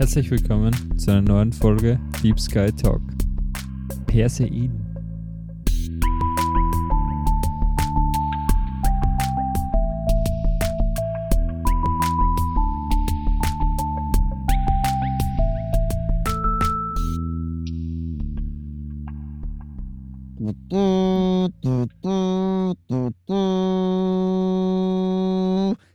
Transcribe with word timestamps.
Herzlich 0.00 0.30
willkommen 0.30 0.72
zu 0.98 1.10
einer 1.10 1.20
neuen 1.20 1.52
Folge 1.52 2.00
Deep 2.22 2.40
Sky 2.40 2.72
Talk. 2.72 3.02
Perseiden. 4.06 4.86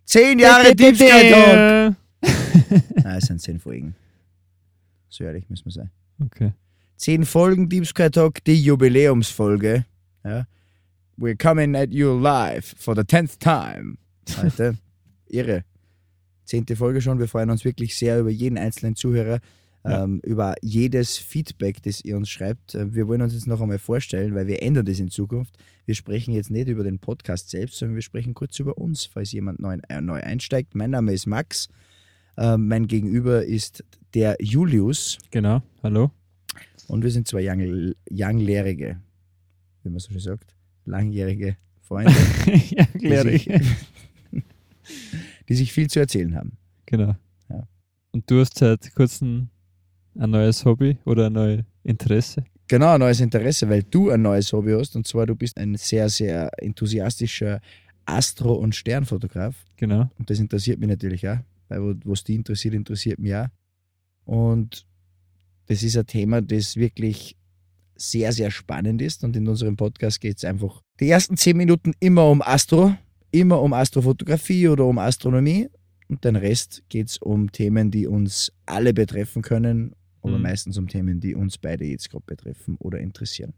Zehn 0.06 0.38
Jahre 0.38 0.76
Deep 0.76 0.96
Sky 0.96 1.32
Talk! 1.32 1.96
Nein, 3.04 3.18
es 3.18 3.26
sind 3.26 3.42
zehn 3.42 3.60
Folgen. 3.60 3.96
So 5.16 5.24
ehrlich 5.24 5.50
müssen 5.50 5.66
wir 5.66 5.72
sein. 5.72 5.92
Okay. 6.20 6.52
Zehn 6.98 7.26
Folgen 7.26 7.70
Deep 7.70 7.86
Sky 7.86 8.10
Talk, 8.10 8.44
die 8.44 8.62
Jubiläumsfolge. 8.62 9.86
Ja. 10.24 10.46
We're 11.18 11.38
coming 11.38 11.76
at 11.76 11.94
you 11.94 12.20
live 12.20 12.66
for 12.78 12.96
the 12.96 13.04
tenth 13.04 13.40
time. 13.40 13.98
Heute. 14.38 14.78
Irre. 15.30 15.64
Zehnte 16.44 16.76
Folge 16.76 17.02
schon. 17.02 17.20
Wir 17.20 17.28
freuen 17.28 17.50
uns 17.50 17.64
wirklich 17.66 17.96
sehr 17.96 18.20
über 18.20 18.30
jeden 18.30 18.58
einzelnen 18.58 18.96
Zuhörer, 18.96 19.40
Ja. 19.86 20.04
ähm, 20.04 20.20
über 20.24 20.56
jedes 20.62 21.18
Feedback, 21.18 21.82
das 21.84 22.04
ihr 22.04 22.18
uns 22.18 22.30
schreibt. 22.30 22.76
Äh, 22.76 22.94
Wir 22.94 23.08
wollen 23.08 23.22
uns 23.22 23.34
jetzt 23.34 23.48
noch 23.48 23.62
einmal 23.62 23.80
vorstellen, 23.80 24.36
weil 24.36 24.48
wir 24.48 24.62
ändern 24.62 24.86
das 24.86 25.00
in 25.00 25.10
Zukunft. 25.10 25.58
Wir 25.86 25.96
sprechen 25.96 26.34
jetzt 26.34 26.52
nicht 26.52 26.68
über 26.68 26.84
den 26.84 27.00
Podcast 27.00 27.50
selbst, 27.50 27.78
sondern 27.78 27.96
wir 27.96 28.02
sprechen 28.02 28.34
kurz 28.34 28.60
über 28.60 28.78
uns, 28.78 29.06
falls 29.06 29.32
jemand 29.32 29.60
neu, 29.60 29.78
äh, 29.90 30.02
neu 30.02 30.22
einsteigt. 30.22 30.76
Mein 30.76 30.92
Name 30.92 31.14
ist 31.14 31.26
Max. 31.26 31.70
Ähm, 32.38 32.68
mein 32.68 32.88
Gegenüber 32.88 33.46
ist 33.46 33.84
der 34.14 34.38
Julius 34.40 35.18
Genau. 35.32 35.62
Hallo. 35.84 36.12
und 36.88 37.04
wir 37.04 37.12
sind 37.12 37.28
zwei 37.28 37.48
Young, 37.50 37.94
Younglehrige, 38.12 39.00
wie 39.84 39.90
man 39.90 40.00
so 40.00 40.12
schön 40.12 40.20
sagt, 40.20 40.56
langjährige 40.86 41.58
Freunde, 41.82 42.12
ja, 43.02 43.24
die 43.24 43.62
die 45.50 45.56
sich 45.56 45.72
viel 45.72 45.90
zu 45.90 46.00
erzählen 46.00 46.36
haben. 46.36 46.54
Genau. 46.86 47.16
Ja. 47.50 47.68
Und 48.12 48.30
du 48.30 48.40
hast 48.40 48.58
seit 48.58 48.94
kurzem 48.96 49.50
ein 50.18 50.30
neues 50.32 50.64
Hobby 50.66 50.98
oder 51.06 51.28
ein 51.28 51.34
neues 51.34 51.64
Interesse. 51.84 52.44
Genau, 52.68 52.94
ein 52.94 53.00
neues 53.00 53.20
Interesse, 53.20 53.70
weil 53.70 53.84
du 53.84 54.10
ein 54.10 54.22
neues 54.22 54.52
Hobby 54.52 54.72
hast 54.72 54.96
und 54.96 55.06
zwar 55.06 55.26
du 55.28 55.36
bist 55.36 55.58
ein 55.58 55.76
sehr, 55.76 56.10
sehr 56.10 56.50
enthusiastischer 56.62 57.62
Astro- 58.06 58.56
und 58.56 58.76
Sternfotograf 58.76 59.56
Genau. 59.78 60.10
und 60.18 60.30
das 60.30 60.40
interessiert 60.40 60.80
mich 60.80 60.90
natürlich 60.90 61.28
auch, 61.28 61.38
weil 61.70 61.96
was 62.04 62.24
die 62.24 62.36
interessiert, 62.36 62.74
interessiert 62.74 63.20
mich 63.20 63.36
auch. 63.36 63.48
Und 64.26 64.86
das 65.68 65.84
ist 65.84 65.98
ein 65.98 66.06
Thema, 66.06 66.42
das 66.42 66.76
wirklich 66.76 67.36
sehr, 67.96 68.34
sehr 68.34 68.52
spannend 68.52 69.02
ist 69.02 69.24
und 69.24 69.36
in 69.36 69.48
unserem 69.48 69.78
Podcast 69.78 70.20
geht 70.20 70.38
es 70.38 70.44
einfach 70.46 70.82
die 71.00 71.10
ersten 71.10 71.38
zehn 71.38 71.56
Minuten 71.58 71.94
immer 72.00 72.30
um 72.30 72.42
Astro, 72.42 72.96
immer 73.32 73.62
um 73.62 73.72
Astrofotografie 73.74 74.68
oder 74.68 74.86
um 74.86 74.98
Astronomie 75.00 75.70
und 76.10 76.24
den 76.26 76.36
Rest 76.36 76.84
geht 76.90 77.08
es 77.10 77.18
um 77.18 77.52
Themen, 77.52 77.92
die 77.92 78.06
uns 78.06 78.52
alle 78.66 78.94
betreffen 78.94 79.42
können, 79.42 79.94
aber 80.22 80.38
Mhm. 80.38 80.42
meistens 80.44 80.78
um 80.78 80.88
Themen, 80.88 81.20
die 81.22 81.36
uns 81.36 81.58
beide 81.58 81.86
jetzt 81.86 82.10
gerade 82.10 82.26
betreffen 82.26 82.76
oder 82.80 83.00
interessieren. 83.00 83.54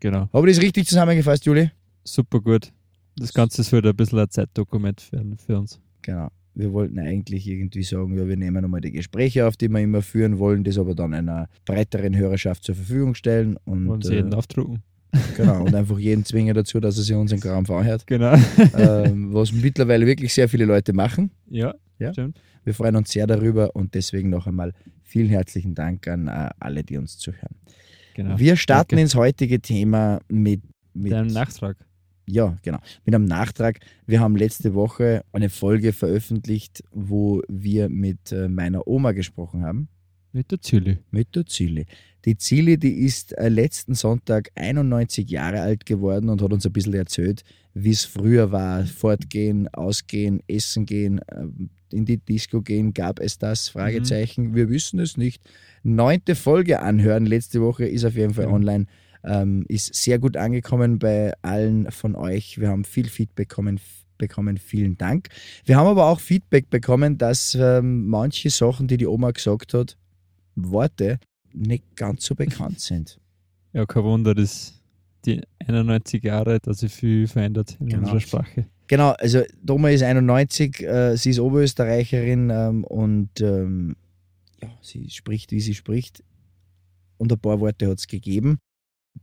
Genau. 0.00 0.28
Habe 0.32 0.50
ich 0.50 0.56
das 0.56 0.64
richtig 0.64 0.88
zusammengefasst, 0.88 1.44
Juli? 1.46 1.70
Super 2.04 2.40
gut. 2.40 2.72
Das 3.16 3.32
Ganze 3.32 3.60
ist 3.62 3.70
wieder 3.72 3.90
ein 3.90 3.96
bisschen 3.96 4.18
ein 4.18 4.28
Zeitdokument 4.28 5.00
für, 5.00 5.24
für 5.36 5.58
uns. 5.58 5.78
Genau. 6.02 6.28
Wir 6.54 6.72
wollten 6.72 6.98
eigentlich 6.98 7.46
irgendwie 7.48 7.82
sagen, 7.82 8.16
ja, 8.18 8.26
wir 8.28 8.36
nehmen 8.36 8.62
nochmal 8.62 8.80
die 8.82 8.92
Gespräche 8.92 9.46
auf, 9.46 9.56
die 9.56 9.68
wir 9.68 9.80
immer 9.80 10.02
führen 10.02 10.38
wollen, 10.38 10.64
das 10.64 10.78
aber 10.78 10.94
dann 10.94 11.14
einer 11.14 11.48
breiteren 11.64 12.16
Hörerschaft 12.16 12.64
zur 12.64 12.74
Verfügung 12.74 13.14
stellen 13.14 13.56
und, 13.64 13.86
Wollen 13.86 14.02
sie 14.02 14.14
jeden 14.14 14.32
äh, 14.32 14.36
aufdrucken. 14.36 14.82
genau, 15.36 15.64
und 15.64 15.74
einfach 15.74 15.98
jeden 15.98 16.24
zwingen 16.24 16.54
dazu, 16.54 16.78
dass 16.80 16.96
er 16.98 17.04
sich 17.04 17.14
unseren 17.16 17.40
Kram 17.40 17.64
anhört. 17.70 18.06
Genau. 18.06 18.34
ähm, 18.76 19.32
was 19.32 19.52
mittlerweile 19.52 20.06
wirklich 20.06 20.32
sehr 20.34 20.48
viele 20.48 20.64
Leute 20.66 20.92
machen. 20.92 21.30
ja, 21.48 21.74
Ja. 21.98 22.12
stimmt. 22.12 22.38
Wir 22.64 22.74
freuen 22.74 22.94
uns 22.96 23.10
sehr 23.10 23.26
darüber 23.26 23.74
und 23.74 23.94
deswegen 23.94 24.30
noch 24.30 24.46
einmal 24.46 24.72
vielen 25.02 25.28
herzlichen 25.28 25.74
Dank 25.74 26.06
an 26.06 26.28
äh, 26.28 26.50
alle, 26.60 26.84
die 26.84 26.96
uns 26.96 27.18
zuhören. 27.18 27.56
Genau. 28.14 28.38
Wir 28.38 28.56
starten 28.56 28.90
Danke. 28.90 29.02
ins 29.02 29.14
heutige 29.14 29.58
Thema 29.60 30.20
mit, 30.28 30.60
mit 30.94 31.12
Deinem 31.12 31.32
Nachtrag. 31.32 31.76
Ja, 32.26 32.56
genau. 32.62 32.78
Mit 33.04 33.14
einem 33.14 33.24
Nachtrag. 33.24 33.80
Wir 34.06 34.20
haben 34.20 34.36
letzte 34.36 34.74
Woche 34.74 35.24
eine 35.32 35.50
Folge 35.50 35.92
veröffentlicht, 35.92 36.82
wo 36.92 37.42
wir 37.48 37.88
mit 37.88 38.30
äh, 38.32 38.48
meiner 38.48 38.86
Oma 38.86 39.12
gesprochen 39.12 39.62
haben, 39.64 39.88
Mit 40.32 40.50
der 40.52 40.60
Züli. 40.60 40.98
mit 41.10 41.34
der 41.34 41.46
Zilli. 41.46 41.86
Die 42.24 42.36
Zilli, 42.38 42.78
die 42.78 43.00
ist 43.00 43.32
äh, 43.36 43.48
letzten 43.48 43.94
Sonntag 43.94 44.50
91 44.54 45.28
Jahre 45.28 45.60
alt 45.62 45.84
geworden 45.84 46.28
und 46.28 46.40
hat 46.40 46.52
uns 46.52 46.64
ein 46.64 46.72
bisschen 46.72 46.94
erzählt, 46.94 47.42
wie 47.74 47.90
es 47.90 48.04
früher 48.04 48.52
war. 48.52 48.84
Fortgehen, 48.86 49.66
ausgehen, 49.68 50.40
essen 50.46 50.86
gehen, 50.86 51.18
äh, 51.26 51.46
in 51.92 52.04
die 52.04 52.18
Disco 52.18 52.62
gehen, 52.62 52.94
gab 52.94 53.18
es 53.18 53.36
das? 53.38 53.68
Fragezeichen. 53.68 54.54
Wir 54.54 54.70
wissen 54.70 55.00
es 55.00 55.16
nicht. 55.16 55.42
Neunte 55.82 56.36
Folge 56.36 56.80
anhören 56.80 57.26
letzte 57.26 57.60
Woche 57.60 57.84
ist 57.86 58.04
auf 58.04 58.14
jeden 58.14 58.32
Fall 58.34 58.44
Genau. 58.44 58.56
online. 58.56 58.86
Ähm, 59.24 59.64
ist 59.68 59.94
sehr 59.94 60.18
gut 60.18 60.36
angekommen 60.36 60.98
bei 60.98 61.32
allen 61.42 61.90
von 61.90 62.16
euch. 62.16 62.58
Wir 62.58 62.68
haben 62.68 62.84
viel 62.84 63.08
Feedback 63.08 63.48
bekommen, 63.48 63.80
bekommen. 64.18 64.56
Vielen 64.58 64.96
Dank. 64.98 65.28
Wir 65.64 65.76
haben 65.76 65.86
aber 65.86 66.06
auch 66.06 66.20
Feedback 66.20 66.70
bekommen, 66.70 67.18
dass 67.18 67.54
ähm, 67.54 68.06
manche 68.08 68.50
Sachen, 68.50 68.88
die 68.88 68.96
die 68.96 69.06
Oma 69.06 69.30
gesagt 69.30 69.74
hat, 69.74 69.96
Worte, 70.56 71.18
nicht 71.52 71.84
ganz 71.96 72.24
so 72.24 72.34
bekannt 72.34 72.80
sind. 72.80 73.18
Ja, 73.72 73.86
kein 73.86 74.04
Wunder, 74.04 74.34
dass 74.34 74.80
die 75.24 75.40
91 75.66 76.22
Jahre, 76.24 76.58
dass 76.60 76.80
sich 76.80 76.92
viel 76.92 77.26
verändert 77.28 77.76
in 77.80 77.86
Genau. 77.88 78.02
unserer 78.02 78.20
Sprache. 78.20 78.66
Genau, 78.88 79.10
also 79.12 79.42
die 79.62 79.72
Oma 79.72 79.90
ist 79.90 80.02
91, 80.02 80.82
äh, 80.82 81.16
sie 81.16 81.30
ist 81.30 81.38
Oberösterreicherin 81.38 82.50
ähm, 82.50 82.84
und 82.84 83.40
ähm, 83.40 83.96
ja, 84.60 84.68
sie 84.82 85.08
spricht, 85.10 85.52
wie 85.52 85.60
sie 85.60 85.74
spricht. 85.74 86.22
Und 87.16 87.32
ein 87.32 87.38
paar 87.38 87.60
Worte 87.60 87.88
hat 87.88 87.98
es 87.98 88.06
gegeben. 88.08 88.58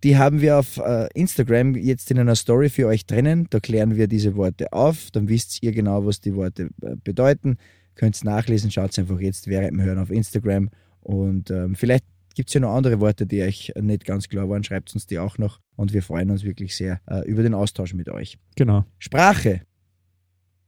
Die 0.03 0.17
haben 0.17 0.41
wir 0.41 0.57
auf 0.57 0.77
äh, 0.77 1.07
Instagram 1.13 1.75
jetzt 1.75 2.09
in 2.11 2.19
einer 2.19 2.35
Story 2.35 2.69
für 2.69 2.87
euch 2.87 3.05
drinnen. 3.05 3.47
Da 3.49 3.59
klären 3.59 3.95
wir 3.95 4.07
diese 4.07 4.35
Worte 4.35 4.71
auf. 4.71 5.11
Dann 5.11 5.27
wisst 5.27 5.61
ihr 5.61 5.71
genau, 5.71 6.05
was 6.05 6.21
die 6.21 6.35
Worte 6.35 6.69
äh, 6.81 6.95
bedeuten. 7.03 7.57
Könnt 7.95 8.15
es 8.15 8.23
nachlesen. 8.23 8.71
Schaut 8.71 8.97
einfach 8.97 9.19
jetzt 9.19 9.47
während 9.47 9.71
dem 9.71 9.81
Hören 9.81 9.99
auf 9.99 10.09
Instagram. 10.09 10.69
Und 11.01 11.51
ähm, 11.51 11.75
vielleicht 11.75 12.05
gibt 12.35 12.49
es 12.49 12.53
ja 12.53 12.61
noch 12.61 12.75
andere 12.75 12.99
Worte, 13.01 13.25
die 13.25 13.41
euch 13.41 13.73
nicht 13.79 14.05
ganz 14.05 14.29
klar 14.29 14.47
waren. 14.47 14.63
Schreibt 14.63 14.93
uns 14.93 15.05
die 15.05 15.19
auch 15.19 15.37
noch. 15.37 15.59
Und 15.75 15.93
wir 15.93 16.03
freuen 16.03 16.31
uns 16.31 16.43
wirklich 16.43 16.75
sehr 16.75 17.01
äh, 17.07 17.27
über 17.27 17.43
den 17.43 17.53
Austausch 17.53 17.93
mit 17.93 18.09
euch. 18.09 18.37
Genau. 18.55 18.85
Sprache. 18.99 19.61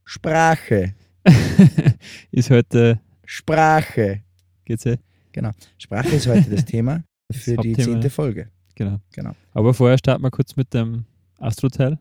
Sprache. 0.04 0.94
ist 2.30 2.50
heute, 2.50 3.00
Sprache. 3.24 4.22
geht's 4.64 4.84
eh? 4.84 4.98
Sprache 5.78 6.16
ist 6.16 6.26
heute 6.26 6.50
das 6.50 6.64
Thema 6.64 7.04
für 7.30 7.56
Das 7.56 7.62
die 7.62 7.72
zehnte 7.74 8.08
ja. 8.08 8.10
Folge. 8.10 8.48
Genau. 8.82 9.00
Genau. 9.12 9.32
Aber 9.52 9.74
vorher 9.74 9.96
starten 9.98 10.24
wir 10.24 10.30
kurz 10.30 10.56
mit 10.56 10.74
dem 10.74 11.04
Astro-Teil. 11.38 11.98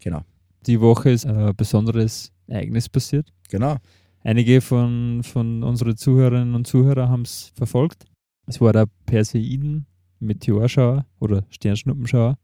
Genau. 0.00 0.22
Die 0.66 0.80
Woche 0.80 1.10
ist 1.10 1.26
ein 1.26 1.54
besonderes 1.56 2.32
Ereignis 2.46 2.88
passiert. 2.88 3.32
Genau. 3.50 3.78
Einige 4.22 4.60
von, 4.60 5.22
von 5.24 5.64
unseren 5.64 5.96
Zuhörerinnen 5.96 6.54
und 6.54 6.66
Zuhörern 6.66 7.08
haben 7.08 7.22
es 7.22 7.52
verfolgt. 7.56 8.04
Es 8.46 8.60
war 8.60 8.72
der 8.72 8.86
Perseiden-Meteorschauer 9.06 11.04
oder 11.18 11.44
Sternschnuppenschauer. 11.50 12.38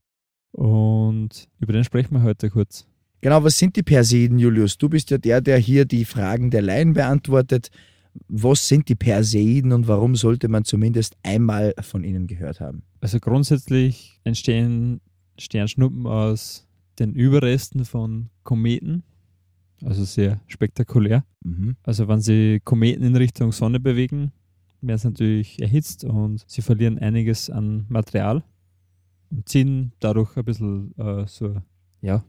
Und 0.53 1.49
über 1.61 1.73
den 1.73 1.85
sprechen 1.85 2.15
wir 2.15 2.23
heute 2.23 2.51
kurz. 2.51 2.87
Genau, 3.21 3.45
was 3.45 3.57
sind 3.57 3.77
die 3.77 3.83
Perseiden, 3.83 4.39
Julius? 4.39 4.79
Du 4.79 4.89
bist 4.89 5.11
ja 5.11 5.19
der, 5.19 5.41
der 5.41 5.59
hier 5.59 5.85
die 5.85 6.05
Fragen 6.05 6.51
der 6.51 6.63
Laien 6.63 6.95
beantwortet. 6.95 7.71
Was 8.29 8.67
sind 8.67 8.89
die 8.89 8.95
Perseiden 8.95 9.73
und 9.73 9.89
warum 9.89 10.17
sollte 10.17 10.49
man 10.49 10.65
zumindest 10.65 11.17
einmal 11.23 11.75
von 11.81 12.05
ihnen 12.05 12.27
gehört 12.27 12.61
haben? 12.61 12.83
Also 13.01 13.21
grundsätzlich 13.21 14.21
entstehen 14.25 15.01
Sternschnuppen 15.39 16.07
aus 16.07 16.67
den 16.99 17.15
Überresten 17.15 17.85
von 17.85 18.31
Kometen. 18.43 19.03
Also 19.83 20.05
sehr 20.05 20.41
spektakulär. 20.47 21.25
Mhm. 21.43 21.77
Also 21.83 22.07
wenn 22.09 22.21
sie 22.21 22.61
Kometen 22.63 23.03
in 23.03 23.17
Richtung 23.17 23.53
Sonne 23.53 23.81
bewegen, 23.81 24.33
werden 24.83 24.99
sie 24.99 25.09
natürlich 25.09 25.61
erhitzt 25.61 26.05
und 26.05 26.45
sie 26.47 26.63
verlieren 26.63 26.99
einiges 26.99 27.49
an 27.49 27.87
Material 27.89 28.43
und 29.31 29.49
ziehen 29.49 29.93
dadurch 30.01 30.37
ein 30.37 30.45
bisschen 30.45 30.99
äh, 30.99 31.27
so, 31.27 31.57
ja. 32.03 32.25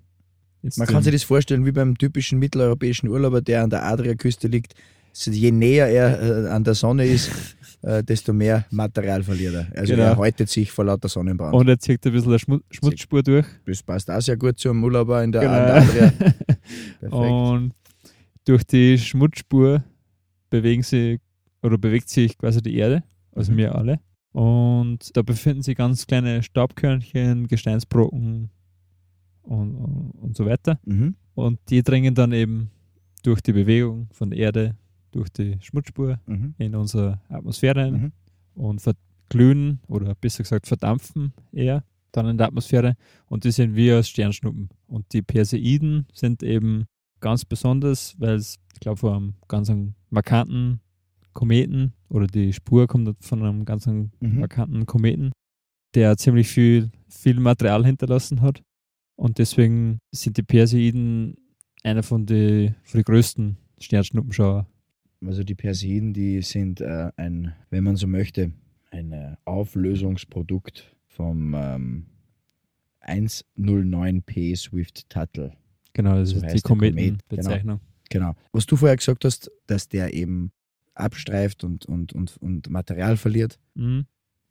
Man 0.77 0.87
kann 0.87 1.01
sich 1.01 1.11
das 1.11 1.23
vorstellen 1.23 1.65
wie 1.65 1.71
beim 1.71 1.97
typischen 1.97 2.37
mitteleuropäischen 2.37 3.09
Urlauber, 3.09 3.41
der 3.41 3.63
an 3.63 3.71
der 3.71 3.83
Adriaküste 3.83 4.47
liegt. 4.47 4.75
Je 5.13 5.51
näher 5.51 5.87
er 5.87 6.45
äh, 6.45 6.49
an 6.49 6.63
der 6.63 6.73
Sonne 6.73 7.05
ist, 7.05 7.31
äh, 7.81 8.03
desto 8.03 8.33
mehr 8.33 8.65
Material 8.71 9.23
verliert 9.23 9.53
er. 9.55 9.67
Also 9.77 9.93
Genau. 9.93 10.05
er 10.05 10.17
häutet 10.17 10.49
sich 10.49 10.71
vor 10.71 10.85
lauter 10.85 11.09
Sonnenbrand. 11.09 11.53
und 11.53 11.67
er 11.67 11.77
zieht 11.79 12.05
ein 12.05 12.11
bisschen 12.13 12.29
eine 12.29 12.39
Schmu 12.39 12.59
Schmutzspur 12.69 13.21
durch. 13.23 13.45
das 13.65 13.83
passt 13.83 14.09
auch 14.09 14.21
sehr 14.21 14.37
gut 14.37 14.57
zum 14.59 14.83
Urlauber 14.83 15.23
in 15.23 15.31
der, 15.31 15.41
Genau. 15.41 15.53
an 15.53 15.65
der 15.65 15.75
Adria. 15.75 16.11
Perfekt. 16.99 17.13
Und 17.13 17.73
durch 18.45 18.63
die 18.63 18.97
Schmutzspur 18.97 19.83
bewegen 20.49 20.83
sie 20.83 21.19
oder 21.61 21.77
bewegt 21.77 22.09
sich 22.09 22.37
quasi 22.37 22.61
die 22.61 22.75
Erde, 22.77 23.03
also 23.35 23.51
Mhm. 23.51 23.57
wir 23.57 23.75
alle. 23.75 23.99
Und 24.33 25.15
da 25.15 25.21
befinden 25.23 25.61
sich 25.61 25.75
ganz 25.77 26.07
kleine 26.07 26.41
Staubkörnchen, 26.41 27.47
Gesteinsbrocken 27.47 28.49
und, 29.43 29.75
und, 29.75 30.11
und 30.21 30.37
so 30.37 30.45
weiter. 30.45 30.79
Mhm. 30.85 31.15
Und 31.35 31.59
die 31.69 31.83
dringen 31.83 32.15
dann 32.15 32.31
eben 32.31 32.71
durch 33.23 33.41
die 33.41 33.51
Bewegung 33.53 34.07
von 34.13 34.29
der 34.31 34.39
Erde, 34.39 34.75
durch 35.11 35.29
die 35.29 35.57
Schmutzspur 35.61 36.19
Mhm. 36.25 36.55
in 36.57 36.75
unsere 36.75 37.21
Atmosphäre 37.29 37.91
Mhm. 37.91 38.11
und 38.55 38.81
verglühen 38.81 39.79
oder 39.87 40.15
besser 40.15 40.43
gesagt 40.43 40.67
verdampfen 40.67 41.33
eher 41.51 41.83
dann 42.11 42.27
in 42.27 42.37
der 42.37 42.47
Atmosphäre. 42.47 42.95
Und 43.27 43.45
die 43.45 43.51
sind 43.51 43.73
wir 43.75 43.95
als 43.97 44.09
Sternschnuppen. 44.09 44.67
Und 44.87 45.13
die 45.13 45.21
Perseiden 45.21 46.07
sind 46.13 46.43
eben 46.43 46.85
ganz 47.21 47.45
besonders, 47.45 48.15
weil 48.19 48.35
es, 48.35 48.57
ich 48.73 48.79
glaube, 48.81 48.97
von 48.97 49.13
einem 49.15 49.33
ganz 49.47 49.71
markanten 50.09 50.81
Kometen 51.33 51.93
oder 52.09 52.27
die 52.27 52.51
Spur 52.51 52.87
kommt 52.87 53.15
von 53.23 53.41
einem 53.43 53.63
ganz 53.63 53.87
Mhm. 53.87 54.11
markanten 54.19 54.85
Kometen, 54.85 55.31
der 55.95 56.17
ziemlich 56.17 56.47
viel, 56.49 56.89
viel 57.07 57.39
Material 57.39 57.85
hinterlassen 57.85 58.41
hat. 58.41 58.61
Und 59.15 59.37
deswegen 59.37 59.99
sind 60.11 60.35
die 60.37 60.43
Perseiden 60.43 61.37
einer 61.83 62.03
von 62.03 62.25
den 62.25 62.75
von 62.83 62.99
die 62.99 63.03
größten 63.05 63.57
Sternschnuppenschauer. 63.79 64.67
Also 65.25 65.43
die 65.43 65.55
Perseiden, 65.55 66.13
die 66.13 66.41
sind 66.41 66.81
äh, 66.81 67.11
ein, 67.15 67.53
wenn 67.69 67.83
man 67.83 67.95
so 67.95 68.07
möchte, 68.07 68.51
ein 68.89 69.11
äh, 69.11 69.35
Auflösungsprodukt 69.45 70.95
vom 71.07 71.53
ähm, 71.55 72.05
109p 73.07 74.55
Swift 74.57 75.09
Tuttle. 75.09 75.53
Genau, 75.93 76.15
das 76.15 76.29
So 76.29 76.45
ist 76.45 76.53
die 76.53 76.61
Kometenbezeichnung. 76.61 77.79
Genau. 78.09 78.33
Was 78.51 78.65
du 78.65 78.75
vorher 78.75 78.97
gesagt 78.97 79.23
hast, 79.25 79.51
dass 79.67 79.87
der 79.87 80.13
eben 80.13 80.51
abstreift 80.93 81.63
und, 81.63 81.85
und, 81.85 82.13
und, 82.13 82.37
und 82.37 82.69
Material 82.69 83.17
verliert. 83.17 83.59
Mhm. 83.75 84.05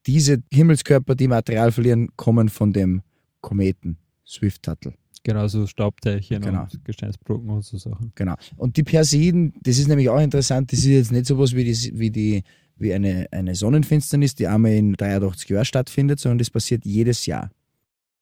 Diese 0.06 0.42
Himmelskörper, 0.50 1.14
die 1.14 1.28
Material 1.28 1.72
verlieren, 1.72 2.08
kommen 2.16 2.48
von 2.48 2.72
dem 2.72 3.02
Kometen 3.40 3.98
Swift 4.26 4.62
Tuttle. 4.62 4.94
Genau, 5.22 5.46
so 5.48 5.66
Staubteilchen 5.66 6.40
Genau. 6.40 6.62
und 6.62 6.84
Gesteinsbrocken 6.84 7.50
und 7.50 7.62
so 7.64 7.76
Sachen. 7.76 8.12
Genau. 8.14 8.36
Und 8.56 8.76
die 8.76 8.82
Perseiden, 8.82 9.52
das 9.62 9.78
ist 9.78 9.88
nämlich 9.88 10.08
auch 10.08 10.20
interessant, 10.20 10.72
das 10.72 10.78
ist 10.80 10.86
jetzt 10.86 11.12
nicht 11.12 11.26
sowas 11.26 11.54
wie, 11.54 11.64
die, 11.64 11.76
wie, 11.98 12.10
die, 12.10 12.42
wie 12.76 12.94
eine, 12.94 13.26
eine 13.30 13.54
Sonnenfinsternis, 13.54 14.34
die 14.34 14.46
einmal 14.46 14.72
in 14.72 14.94
83 14.94 15.50
Jahren 15.50 15.64
stattfindet, 15.66 16.20
sondern 16.20 16.38
das 16.38 16.48
passiert 16.50 16.86
jedes 16.86 17.26
Jahr. 17.26 17.50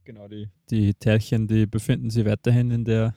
Genau, 0.05 0.27
die, 0.27 0.49
die 0.71 0.95
Teilchen, 0.95 1.47
die 1.47 1.67
befinden 1.67 2.11
sich 2.11 2.25
weiterhin 2.25 2.71
in 2.73 2.85
der 2.85 3.15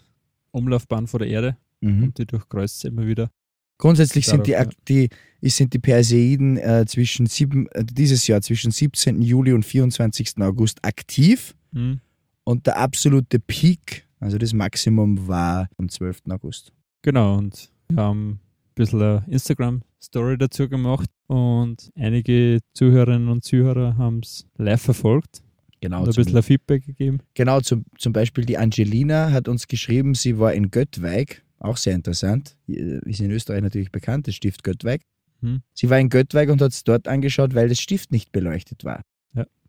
Umlaufbahn 0.51 1.07
vor 1.07 1.19
der 1.19 1.30
Erde 1.30 1.57
Mhm. 1.83 2.04
und 2.04 2.18
die 2.19 2.28
durchkreuzt 2.28 2.81
sie 2.81 2.89
immer 2.89 3.07
wieder. 3.07 3.31
Grundsätzlich 3.80 4.28
sind 4.28 4.45
die, 4.45 4.56
die, 4.88 5.10
sind 5.50 5.74
die 5.74 5.80
Perseiden 5.80 6.57
äh, 6.57 6.86
zwischen 6.88 7.25
sieben, 7.25 7.66
äh, 7.69 7.83
dieses 7.83 8.28
Jahr 8.28 8.44
zwischen 8.44 8.69
17. 8.69 9.24
Juli 9.24 9.54
und 9.54 9.66
24. 9.66 10.38
August 10.42 10.86
aktiv 10.86 11.56
Mhm. 11.72 12.00
Und 12.43 12.67
der 12.67 12.77
absolute 12.77 13.39
Peak, 13.39 14.07
also 14.19 14.38
das 14.38 14.53
Maximum, 14.53 15.27
war 15.27 15.67
am 15.77 15.89
12. 15.89 16.21
August. 16.29 16.71
Genau, 17.01 17.38
und 17.38 17.69
wir 17.89 17.97
haben 18.03 18.29
ein 18.31 18.39
bisschen 18.75 19.01
eine 19.01 19.23
Instagram-Story 19.27 20.38
dazu 20.38 20.69
gemacht 20.69 21.09
und 21.27 21.91
einige 21.95 22.59
Zuhörerinnen 22.73 23.29
und 23.29 23.43
Zuhörer 23.43 23.97
haben 23.97 24.19
es 24.19 24.45
live 24.57 24.81
verfolgt 24.81 25.41
Genau, 25.81 26.03
und 26.03 26.09
ein 26.09 26.13
bisschen 26.13 26.43
Feedback 26.43 26.85
gegeben. 26.85 27.19
genau 27.33 27.59
zum, 27.59 27.85
zum 27.97 28.13
Beispiel 28.13 28.45
die 28.45 28.57
Angelina 28.59 29.31
hat 29.31 29.47
uns 29.47 29.67
geschrieben, 29.67 30.13
sie 30.13 30.37
war 30.37 30.53
in 30.53 30.69
Göttweig, 30.69 31.44
auch 31.57 31.75
sehr 31.77 31.95
interessant, 31.95 32.55
ist 32.67 33.19
in 33.19 33.31
Österreich 33.31 33.63
natürlich 33.63 33.91
bekannt, 33.91 34.27
das 34.27 34.35
Stift 34.35 34.63
Göttweig. 34.63 35.01
Mhm. 35.41 35.63
Sie 35.73 35.89
war 35.89 35.99
in 35.99 36.09
Göttweig 36.09 36.49
und 36.49 36.61
hat 36.61 36.71
es 36.71 36.83
dort 36.83 37.07
angeschaut, 37.07 37.55
weil 37.55 37.67
das 37.67 37.79
Stift 37.79 38.11
nicht 38.11 38.31
beleuchtet 38.31 38.83
war. 38.85 39.01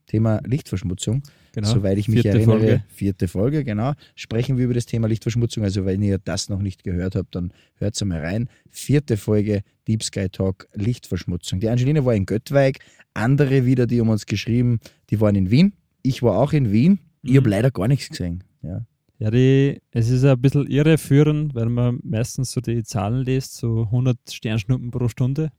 Thema 0.07 0.41
Lichtverschmutzung. 0.47 1.23
Genau. 1.55 1.69
Soweit 1.69 1.99
ich 1.99 2.09
mich 2.09 2.23
Vierte 2.23 2.39
erinnere, 2.39 2.59
Folge. 2.59 2.85
vierte 2.89 3.29
Folge, 3.29 3.65
genau. 3.65 3.93
Sprechen 4.15 4.57
wir 4.57 4.65
über 4.65 4.75
das 4.75 4.87
Thema 4.87 5.07
Lichtverschmutzung. 5.09 5.63
Also, 5.65 5.85
wenn 5.85 6.01
ihr 6.03 6.19
das 6.19 6.49
noch 6.49 6.63
nicht 6.63 6.83
gehört 6.83 7.15
habt, 7.15 7.35
dann 7.35 7.53
hört 7.77 8.01
einmal 8.01 8.21
rein. 8.21 8.49
Vierte 8.71 9.17
Folge 9.19 9.63
Deep 9.87 10.03
Sky 10.03 10.29
Talk 10.31 10.67
Lichtverschmutzung. 10.75 11.61
Die 11.61 11.69
Angelina 11.69 12.05
war 12.05 12.15
in 12.15 12.25
Göttweig, 12.27 12.79
andere 13.15 13.67
wieder, 13.67 13.87
die 13.87 14.01
haben 14.01 14.09
uns 14.09 14.25
geschrieben, 14.27 14.81
die 15.11 15.21
waren 15.21 15.35
in 15.37 15.51
Wien. 15.51 15.75
Ich 16.03 16.23
war 16.23 16.39
auch 16.39 16.53
in 16.55 16.73
Wien. 16.73 16.99
Ich 17.23 17.33
Mhm. 17.33 17.37
habe 17.37 17.51
leider 17.51 17.71
gar 17.71 17.87
nichts 17.89 18.09
gesehen. 18.09 18.45
Ja. 18.63 18.87
Ja, 19.19 19.31
die, 19.31 19.81
es 19.93 20.09
ist 20.11 20.25
ein 20.25 20.41
bisschen 20.41 20.67
irreführend, 20.67 21.55
weil 21.55 21.69
man 21.69 22.01
meistens 22.03 22.51
so 22.51 22.61
die 22.61 22.83
Zahlen 22.83 23.25
liest, 23.25 23.55
so 23.57 23.87
100 23.91 24.17
Sternschnuppen 24.33 24.91
pro 24.91 25.07
Stunde. 25.09 25.51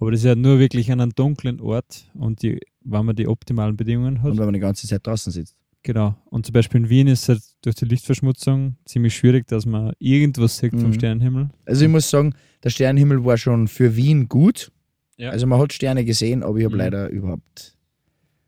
Aber 0.00 0.10
das 0.10 0.20
ist 0.20 0.26
ja 0.26 0.34
nur 0.34 0.58
wirklich 0.58 0.90
an 0.90 1.00
einem 1.00 1.12
dunklen 1.14 1.60
Ort 1.60 2.10
und 2.14 2.42
die, 2.42 2.58
wenn 2.82 3.04
man 3.06 3.14
die 3.14 3.28
optimalen 3.28 3.76
Bedingungen 3.76 4.22
hat. 4.22 4.30
Und 4.32 4.38
wenn 4.38 4.46
man 4.46 4.54
die 4.54 4.60
ganze 4.60 4.88
Zeit 4.88 5.06
draußen 5.06 5.30
sitzt. 5.32 5.56
Genau. 5.82 6.14
Und 6.26 6.44
zum 6.46 6.52
Beispiel 6.52 6.80
in 6.82 6.88
Wien 6.90 7.06
ist 7.06 7.28
es 7.28 7.56
durch 7.62 7.76
die 7.76 7.84
Lichtverschmutzung 7.86 8.76
ziemlich 8.84 9.14
schwierig, 9.14 9.46
dass 9.46 9.64
man 9.66 9.92
irgendwas 9.98 10.58
sieht 10.58 10.72
vom 10.72 10.88
Mhm. 10.90 10.92
Sternenhimmel. 10.94 11.50
Also, 11.64 11.84
ich 11.84 11.90
muss 11.90 12.08
sagen, 12.10 12.34
der 12.64 12.70
Sternenhimmel 12.70 13.24
war 13.24 13.38
schon 13.38 13.66
für 13.68 13.94
Wien 13.96 14.28
gut. 14.28 14.72
Ja. 15.16 15.30
Also, 15.30 15.46
man 15.46 15.58
hat 15.58 15.72
Sterne 15.72 16.04
gesehen, 16.04 16.42
aber 16.42 16.58
ich 16.58 16.64
habe 16.64 16.74
Mhm. 16.74 16.78
leider 16.80 17.08
überhaupt. 17.08 17.76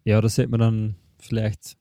Ja, 0.05 0.20
da 0.20 0.28
sieht 0.28 0.50
man 0.50 0.60
dann 0.60 0.94
vielleicht, 1.20 1.76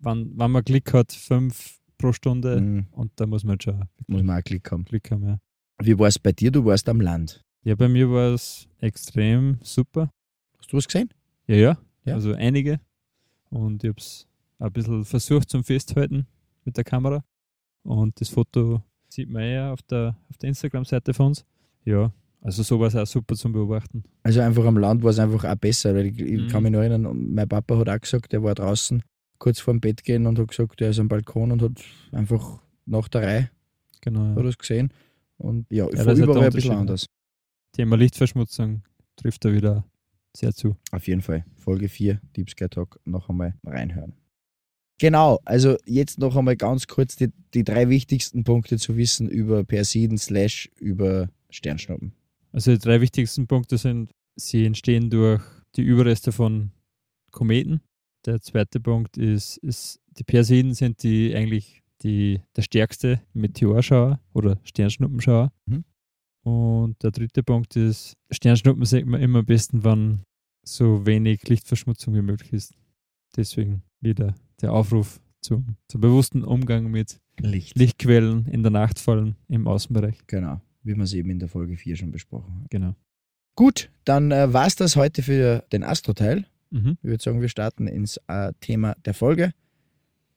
wenn, 0.00 0.32
wenn 0.36 0.50
man 0.50 0.64
Glück 0.64 0.92
hat, 0.94 1.12
fünf 1.12 1.78
pro 1.98 2.12
Stunde. 2.12 2.60
Mhm. 2.60 2.86
Und 2.92 3.12
da 3.16 3.26
muss 3.26 3.44
man 3.44 3.60
schon 3.60 3.84
Muss 4.08 4.22
man 4.22 4.38
auch 4.40 4.44
Glück 4.44 4.70
haben. 4.72 4.84
Glück 4.84 5.10
haben. 5.10 5.24
Ja. 5.24 5.38
Wie 5.82 5.98
war 5.98 6.08
es 6.08 6.18
bei 6.18 6.32
dir? 6.32 6.50
Du 6.50 6.64
warst 6.64 6.88
am 6.88 7.00
Land. 7.00 7.44
Ja, 7.66 7.74
bei 7.74 7.88
mir 7.88 8.08
war 8.10 8.32
es 8.32 8.68
extrem 8.80 9.58
super. 9.62 10.10
Hast 10.58 10.72
du 10.72 10.76
was 10.76 10.86
gesehen? 10.86 11.10
Ja, 11.46 11.56
ja. 11.56 11.78
Ja. 12.04 12.14
Also 12.14 12.32
einige. 12.34 12.80
Und 13.50 13.82
ich 13.84 13.88
habe 13.90 13.98
es 13.98 14.26
ein 14.58 14.72
bisschen 14.72 15.04
versucht 15.04 15.50
zum 15.50 15.64
Festhalten 15.64 16.26
mit 16.64 16.76
der 16.76 16.84
Kamera. 16.84 17.24
Und 17.82 18.20
das 18.20 18.28
Foto 18.28 18.82
sieht 19.08 19.28
man 19.28 19.42
ja 19.44 19.72
auf 19.72 19.82
der, 19.82 20.16
auf 20.30 20.36
der 20.38 20.48
Instagram-Seite 20.48 21.12
von 21.14 21.26
uns. 21.26 21.44
Ja, 21.84 22.12
also 22.40 22.62
so 22.62 22.78
war 22.78 22.88
es 22.88 22.96
auch 22.96 23.06
super 23.06 23.34
zum 23.34 23.52
Beobachten. 23.52 24.04
Also 24.22 24.40
einfach 24.40 24.64
am 24.64 24.78
Land 24.78 25.02
war 25.02 25.10
es 25.10 25.18
einfach 25.18 25.44
auch 25.44 25.56
besser, 25.56 25.94
weil 25.94 26.06
ich, 26.06 26.18
ich 26.20 26.40
Mhm. 26.42 26.48
kann 26.48 26.62
mich 26.62 26.72
noch 26.72 26.80
erinnern, 26.80 27.32
mein 27.34 27.48
Papa 27.48 27.76
hat 27.78 27.88
auch 27.88 28.00
gesagt, 28.00 28.32
der 28.32 28.42
war 28.42 28.54
draußen 28.54 29.02
kurz 29.38 29.58
vorm 29.60 29.80
Bett 29.80 30.02
gehen 30.04 30.26
und 30.26 30.38
hat 30.38 30.48
gesagt, 30.48 30.80
er 30.80 30.90
ist 30.90 30.98
am 31.00 31.08
Balkon 31.08 31.52
und 31.52 31.62
hat 31.62 31.82
einfach 32.12 32.60
nach 32.86 33.08
der 33.08 33.22
Reihe 33.22 33.50
Genau. 34.00 34.20
hat 34.30 34.36
er 34.38 34.44
es 34.44 34.58
gesehen. 34.58 34.92
Und 35.38 35.66
ja, 35.70 35.84
Ja, 35.84 35.90
das 35.90 36.06
halt 36.06 36.18
der 36.18 36.24
überall 36.24 36.44
ein 36.44 36.52
bisschen 36.52 36.72
anders. 36.72 37.06
Thema 37.76 37.96
Lichtverschmutzung 37.98 38.82
trifft 39.16 39.44
da 39.44 39.52
wieder 39.52 39.84
sehr 40.34 40.54
zu. 40.54 40.76
Auf 40.92 41.06
jeden 41.06 41.20
Fall. 41.20 41.44
Folge 41.58 41.90
4, 41.90 42.22
Deep 42.34 42.48
Sky 42.48 42.70
Talk, 42.70 42.98
noch 43.04 43.28
einmal 43.28 43.54
reinhören. 43.64 44.14
Genau, 44.98 45.40
also 45.44 45.76
jetzt 45.84 46.18
noch 46.18 46.36
einmal 46.36 46.56
ganz 46.56 46.86
kurz 46.86 47.16
die, 47.16 47.28
die 47.52 47.64
drei 47.64 47.90
wichtigsten 47.90 48.44
Punkte 48.44 48.78
zu 48.78 48.96
wissen 48.96 49.28
über 49.28 49.62
Persiden 49.62 50.16
slash 50.16 50.70
über 50.80 51.28
Sternschnuppen. 51.50 52.14
Also 52.50 52.72
die 52.72 52.78
drei 52.78 53.02
wichtigsten 53.02 53.46
Punkte 53.46 53.76
sind, 53.76 54.10
sie 54.36 54.64
entstehen 54.64 55.10
durch 55.10 55.42
die 55.76 55.82
Überreste 55.82 56.32
von 56.32 56.70
Kometen. 57.30 57.82
Der 58.24 58.40
zweite 58.40 58.80
Punkt 58.80 59.18
ist, 59.18 59.58
ist 59.58 60.00
die 60.16 60.24
Perseiden 60.24 60.72
sind 60.72 61.02
die 61.02 61.34
eigentlich 61.34 61.82
die, 62.02 62.40
der 62.56 62.62
stärkste 62.62 63.20
Meteorschauer 63.34 64.18
oder 64.32 64.58
Sternschnuppenschauer. 64.64 65.52
Mhm. 65.66 65.84
Und 66.46 67.02
der 67.02 67.10
dritte 67.10 67.42
Punkt 67.42 67.74
ist, 67.74 68.16
Sternschnuppen 68.30 68.84
sieht 68.84 69.04
man 69.04 69.20
immer 69.20 69.40
am 69.40 69.46
besten, 69.46 69.82
wenn 69.82 70.20
so 70.62 71.04
wenig 71.04 71.48
Lichtverschmutzung 71.48 72.14
wie 72.14 72.22
möglich 72.22 72.52
ist. 72.52 72.72
Deswegen 73.36 73.82
wieder 74.00 74.32
der 74.60 74.72
Aufruf 74.72 75.20
zum, 75.40 75.74
zum 75.88 76.00
bewussten 76.00 76.44
Umgang 76.44 76.88
mit 76.88 77.20
Licht. 77.40 77.76
Lichtquellen 77.76 78.46
in 78.46 78.62
der 78.62 78.70
Nacht, 78.70 79.00
vor 79.00 79.14
allem 79.14 79.34
im 79.48 79.66
Außenbereich. 79.66 80.18
Genau, 80.28 80.60
wie 80.84 80.94
wir 80.94 81.02
es 81.02 81.14
eben 81.14 81.30
in 81.30 81.40
der 81.40 81.48
Folge 81.48 81.76
4 81.76 81.96
schon 81.96 82.12
besprochen 82.12 82.54
haben. 82.54 82.66
Genau. 82.70 82.94
Gut, 83.56 83.90
dann 84.04 84.30
äh, 84.30 84.52
war 84.52 84.68
es 84.68 84.76
das 84.76 84.94
heute 84.94 85.24
für 85.24 85.64
den 85.72 85.82
Astro-Teil. 85.82 86.46
Mhm. 86.70 86.96
Ich 87.02 87.08
würde 87.08 87.24
sagen, 87.24 87.40
wir 87.40 87.48
starten 87.48 87.88
ins 87.88 88.20
äh, 88.28 88.52
Thema 88.60 88.94
der 89.04 89.14
Folge, 89.14 89.52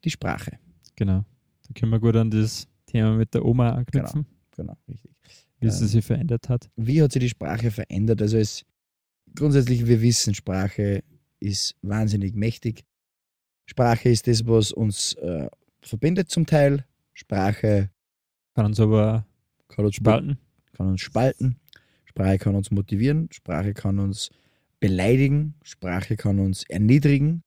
die 0.04 0.10
Sprache. 0.10 0.58
Genau. 0.96 1.24
Da 1.68 1.74
können 1.76 1.92
wir 1.92 2.00
gut 2.00 2.16
an 2.16 2.32
das 2.32 2.68
Thema 2.88 3.16
mit 3.16 3.32
der 3.36 3.46
Oma 3.46 3.74
anknüpfen, 3.74 4.26
Genau, 4.56 4.76
richtig. 4.88 5.12
Wie 5.60 5.70
sie 5.70 5.84
Ähm, 5.84 5.90
sich 5.90 6.06
verändert 6.06 6.50
hat. 6.50 6.70
Wie 6.76 7.02
hat 7.02 7.12
sich 7.12 7.22
die 7.22 7.30
Sprache 7.30 7.72
verändert? 7.72 8.22
Also 8.22 8.38
es 8.38 8.66
grundsätzlich, 9.36 9.86
wir 9.86 10.02
wissen, 10.02 10.34
Sprache 10.34 11.04
ist 11.40 11.76
wahnsinnig 11.82 12.36
mächtig. 12.36 12.84
Sprache 13.66 14.10
ist 14.10 14.28
das, 14.28 14.46
was 14.48 14.72
uns 14.72 15.14
äh, 15.14 15.48
verbindet 15.82 16.30
zum 16.30 16.46
Teil. 16.46 16.86
Sprache 17.14 17.90
Kann 18.56 18.66
uns 18.66 18.80
aber 18.80 19.26
kann 19.68 19.86
uns 19.86 19.96
spalten. 19.96 20.38
kann 20.74 20.88
uns 20.88 21.02
spalten. 21.02 21.58
Sprache 22.06 22.38
kann 22.40 22.56
uns 22.56 22.72
motivieren. 22.72 23.30
Sprache 23.32 23.74
kann 23.74 24.00
uns 24.00 24.32
beleidigen. 24.80 25.56
Sprache 25.64 26.16
kann 26.16 26.40
uns 26.40 26.64
erniedrigen. 26.64 27.44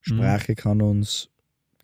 Sprache 0.00 0.54
kann 0.54 0.80
uns 0.80 1.28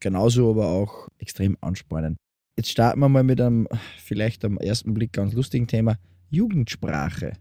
genauso 0.00 0.50
aber 0.50 0.68
auch 0.68 1.08
extrem 1.18 1.56
anspornen. 1.60 2.16
Jetzt 2.56 2.70
starten 2.70 3.00
wir 3.00 3.08
mal 3.08 3.24
mit 3.24 3.40
einem 3.40 3.66
vielleicht 3.98 4.44
am 4.44 4.58
ersten 4.58 4.94
Blick 4.94 5.12
ganz 5.12 5.32
lustigen 5.32 5.66
Thema. 5.66 5.98
Jugendsprache. 6.30 7.32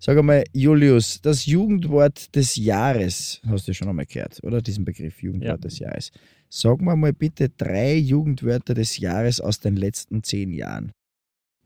Sag 0.00 0.16
einmal, 0.16 0.44
Julius, 0.52 1.20
das 1.20 1.44
Jugendwort 1.46 2.34
des 2.34 2.56
Jahres, 2.56 3.40
hast 3.46 3.66
du 3.68 3.74
schon 3.74 3.88
einmal 3.88 4.06
gehört, 4.06 4.38
oder? 4.44 4.62
Diesen 4.62 4.84
Begriff 4.84 5.22
Jugendwort 5.22 5.48
Ja. 5.48 5.56
des 5.56 5.78
Jahres. 5.80 6.10
Sag 6.48 6.80
mir 6.80 6.94
mal 6.96 7.12
bitte 7.12 7.48
drei 7.50 7.96
Jugendwörter 7.96 8.74
des 8.74 8.98
Jahres 8.98 9.40
aus 9.40 9.58
den 9.60 9.76
letzten 9.76 10.22
zehn 10.22 10.52
Jahren. 10.52 10.92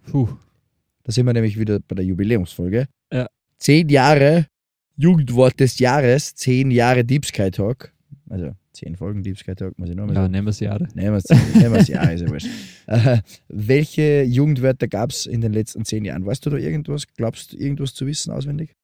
Puh. 0.07 0.29
Da 1.05 1.12
sind 1.12 1.27
wir 1.27 1.33
nämlich 1.35 1.59
wieder 1.59 1.79
bei 1.81 1.95
der 1.95 2.05
Jubiläumsfolge. 2.05 2.87
Ja. 3.12 3.29
Zehn 3.59 3.89
Jahre 3.91 4.47
Jugendwort 4.97 5.61
des 5.61 5.79
Jahres, 5.79 6.35
zehn 6.35 6.71
Jahre 6.71 7.05
Deep 7.05 7.27
Sky 7.27 7.51
Talk. 7.51 7.93
Also 8.29 8.53
zehn 8.73 8.97
Folgen 8.97 9.23
Talk, 9.23 9.79
muss 9.79 9.91
ich 9.91 9.97
nochmal 9.97 10.14
Ja, 10.14 10.23
sagen. 10.23 10.33
nehmen 10.33 10.47
wir 10.47 10.50
es 10.50 10.61
Jahre. 10.61 10.88
Nehmen 10.95 11.12
wir 11.12 11.79
es 11.79 11.88
Jahre, 11.88 12.14
ist 12.14 12.21
ja 12.23 12.29
wurscht. 12.29 12.49
Äh, 12.87 13.19
welche 13.49 14.23
Jugendwörter 14.25 14.88
gab 14.88 15.11
es 15.11 15.26
in 15.26 15.41
den 15.41 15.52
letzten 15.52 15.85
zehn 15.85 16.05
Jahren? 16.05 16.26
Weißt 16.26 16.45
du 16.45 16.50
da 16.50 16.57
irgendwas? 16.57 17.07
Glaubst 17.14 17.52
du 17.52 17.57
irgendwas 17.57 17.95
zu 17.95 18.07
wissen 18.07 18.33
auswendig? 18.33 18.75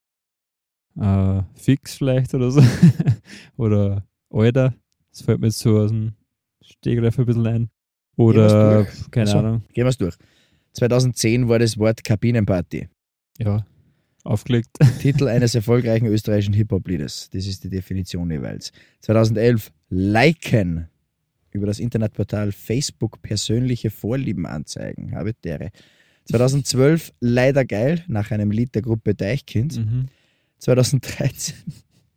Äh, 0.99 1.42
fix 1.54 1.97
vielleicht 1.97 2.33
oder 2.35 2.50
so. 2.50 2.62
oder 3.57 4.07
Alter. 4.30 4.75
Das 5.11 5.23
fällt 5.23 5.40
mir 5.40 5.49
jetzt 5.49 5.59
so 5.59 5.78
aus 5.78 5.90
dem 5.90 6.12
Stegreif 6.62 7.18
ein 7.18 7.26
bisschen 7.26 7.47
ein. 7.47 7.71
Oder, 8.16 8.87
keine 9.11 9.28
Achso. 9.28 9.38
Ahnung. 9.38 9.62
Gehen 9.73 9.85
wir 9.85 9.90
es 9.90 9.99
durch. 9.99 10.16
2010 10.73 11.49
war 11.49 11.59
das 11.59 11.76
Wort 11.78 12.04
Kabinenparty. 12.04 12.88
Ja, 13.38 13.64
aufgelegt. 14.25 14.68
Titel 15.00 15.28
eines 15.28 15.54
erfolgreichen 15.54 16.07
österreichischen 16.07 16.54
Hip-Hop-Liedes. 16.54 17.30
Das 17.30 17.47
ist 17.47 17.64
die 17.64 17.71
Definition 17.71 18.30
jeweils. 18.30 18.73
2011 19.00 19.73
Liken 19.88 20.88
über 21.50 21.66
das 21.66 21.78
Internetportal 21.78 22.52
Facebook 22.52 23.23
persönliche 23.23 23.90
Vorlieben 23.90 24.47
anzeigen. 24.47 25.14
Habe 25.14 25.35
Dere. 25.35 25.71
2012 26.26 27.12
Leider 27.21 27.64
geil 27.64 28.04
nach 28.07 28.30
einem 28.30 28.50
Lied 28.50 28.75
der 28.75 28.83
Gruppe 28.83 29.14
Deichkind. 29.14 29.78
Mhm. 29.78 30.07
2013 30.59 31.54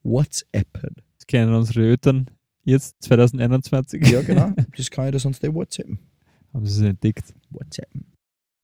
WhatsAppen. 0.04 0.96
Das 1.18 1.28
kennen 1.28 1.54
unsere 1.54 1.88
Eltern 1.88 2.30
jetzt, 2.64 3.02
2021. 3.04 4.08
Ja, 4.08 4.22
genau. 4.22 4.52
Das 4.76 4.90
kann 4.90 5.06
ich 5.06 5.12
da 5.12 5.20
sonst 5.20 5.44
eh 5.44 5.54
WhatsAppen. 5.54 6.00
Haben 6.54 6.66
sie 6.66 6.84
es 6.84 6.90
entdeckt. 6.90 7.34
WhatsAppen. 7.50 8.06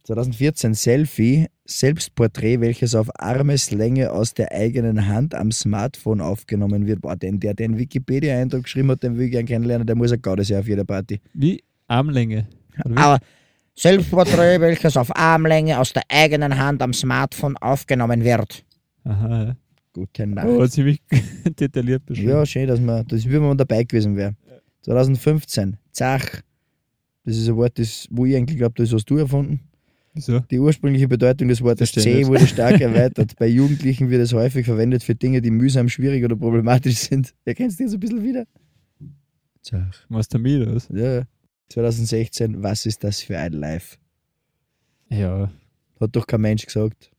2014 0.08 0.74
Selfie, 0.74 1.48
Selbstporträt, 1.66 2.62
welches 2.62 2.96
auf 2.96 3.10
Armeslänge 3.20 4.14
aus 4.14 4.34
der 4.34 4.54
eigenen 4.54 5.06
Hand 5.06 5.36
am 5.36 5.52
Smartphone 5.52 6.22
aufgenommen 6.22 6.88
wird. 6.88 7.02
Boah, 7.02 7.18
den, 7.18 7.42
der 7.42 7.54
den 7.54 7.78
Wikipedia-Eindruck 7.78 8.64
geschrieben 8.64 8.92
hat, 8.92 9.04
den 9.04 9.18
will 9.18 9.26
ich 9.26 9.32
gerne 9.32 9.44
kennenlernen, 9.44 9.86
der 9.86 9.98
muss 9.98 10.14
ein 10.14 10.22
Gaudes 10.22 10.50
auf 10.54 10.66
jeder 10.66 10.86
Party. 10.86 11.20
Wie 11.34 11.62
Armlänge. 11.88 12.48
Wie? 12.86 12.96
Aber 12.96 13.20
Selbstporträt, 13.76 14.62
welches 14.62 14.96
auf 14.96 15.14
Armlänge 15.14 15.78
aus 15.78 15.92
der 15.92 16.04
eigenen 16.08 16.58
Hand 16.58 16.82
am 16.82 16.94
Smartphone 16.94 17.58
aufgenommen 17.58 18.24
wird. 18.24 18.64
Aha, 19.04 19.44
ja. 19.44 19.58
Gute 19.92 20.26
Nacht. 20.26 20.48
Oh, 20.48 20.66
ziemlich 20.68 21.02
detailliert 21.60 22.06
beschrieben. 22.06 22.30
Ja, 22.30 22.46
schön, 22.46 22.68
dass 22.68 22.80
man, 22.80 23.06
das 23.08 23.26
wie 23.26 23.40
man 23.40 23.58
dabei 23.58 23.84
gewesen 23.84 24.16
wäre. 24.16 24.36
2015, 24.84 25.76
Zach. 25.92 26.44
Das 27.26 27.36
ist 27.36 27.50
ein 27.50 27.58
Wort, 27.58 27.78
das, 27.78 28.08
wo 28.10 28.26
ich 28.26 28.38
eigentlich 28.38 28.58
glaube, 28.58 28.76
das 28.78 28.94
hast 28.94 29.10
du 29.10 29.18
erfunden. 29.18 29.67
Wieso? 30.18 30.40
Die 30.40 30.60
ursprüngliche 30.60 31.08
Bedeutung 31.08 31.48
des 31.48 31.62
Wortes 31.62 31.92
C 31.92 32.26
wurde 32.28 32.46
stark 32.48 32.82
erweitert. 32.82 33.36
Bei 33.38 33.48
Jugendlichen 33.48 34.10
wird 34.10 34.22
es 34.22 34.34
häufig 34.34 34.66
verwendet 34.66 35.04
für 35.04 35.16
Dinge, 35.16 35.42
die 35.42 35.52
mühsam, 35.52 35.88
schwierig 35.90 36.24
oder 36.26 36.36
problematisch 36.36 36.96
sind. 36.98 37.34
Erkennst 37.46 37.80
du 37.80 37.86
das 37.86 37.94
ein 37.94 38.00
bisschen 38.00 38.24
wieder? 38.24 38.46
Zach. 39.62 40.06
Was 40.10 40.28
damit 40.28 40.62
oder 40.62 40.76
was? 40.76 40.90
Ja. 40.94 41.24
2016, 41.70 42.62
was 42.64 42.86
ist 42.86 43.04
das 43.04 43.22
für 43.22 43.38
ein 43.38 43.54
Life? 43.54 43.98
Ja. 45.10 45.52
Hat 46.00 46.16
doch 46.16 46.26
kein 46.28 46.42
Mensch 46.42 46.66
gesagt. 46.66 47.12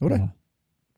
Oder? 0.00 0.16
Ja. 0.16 0.34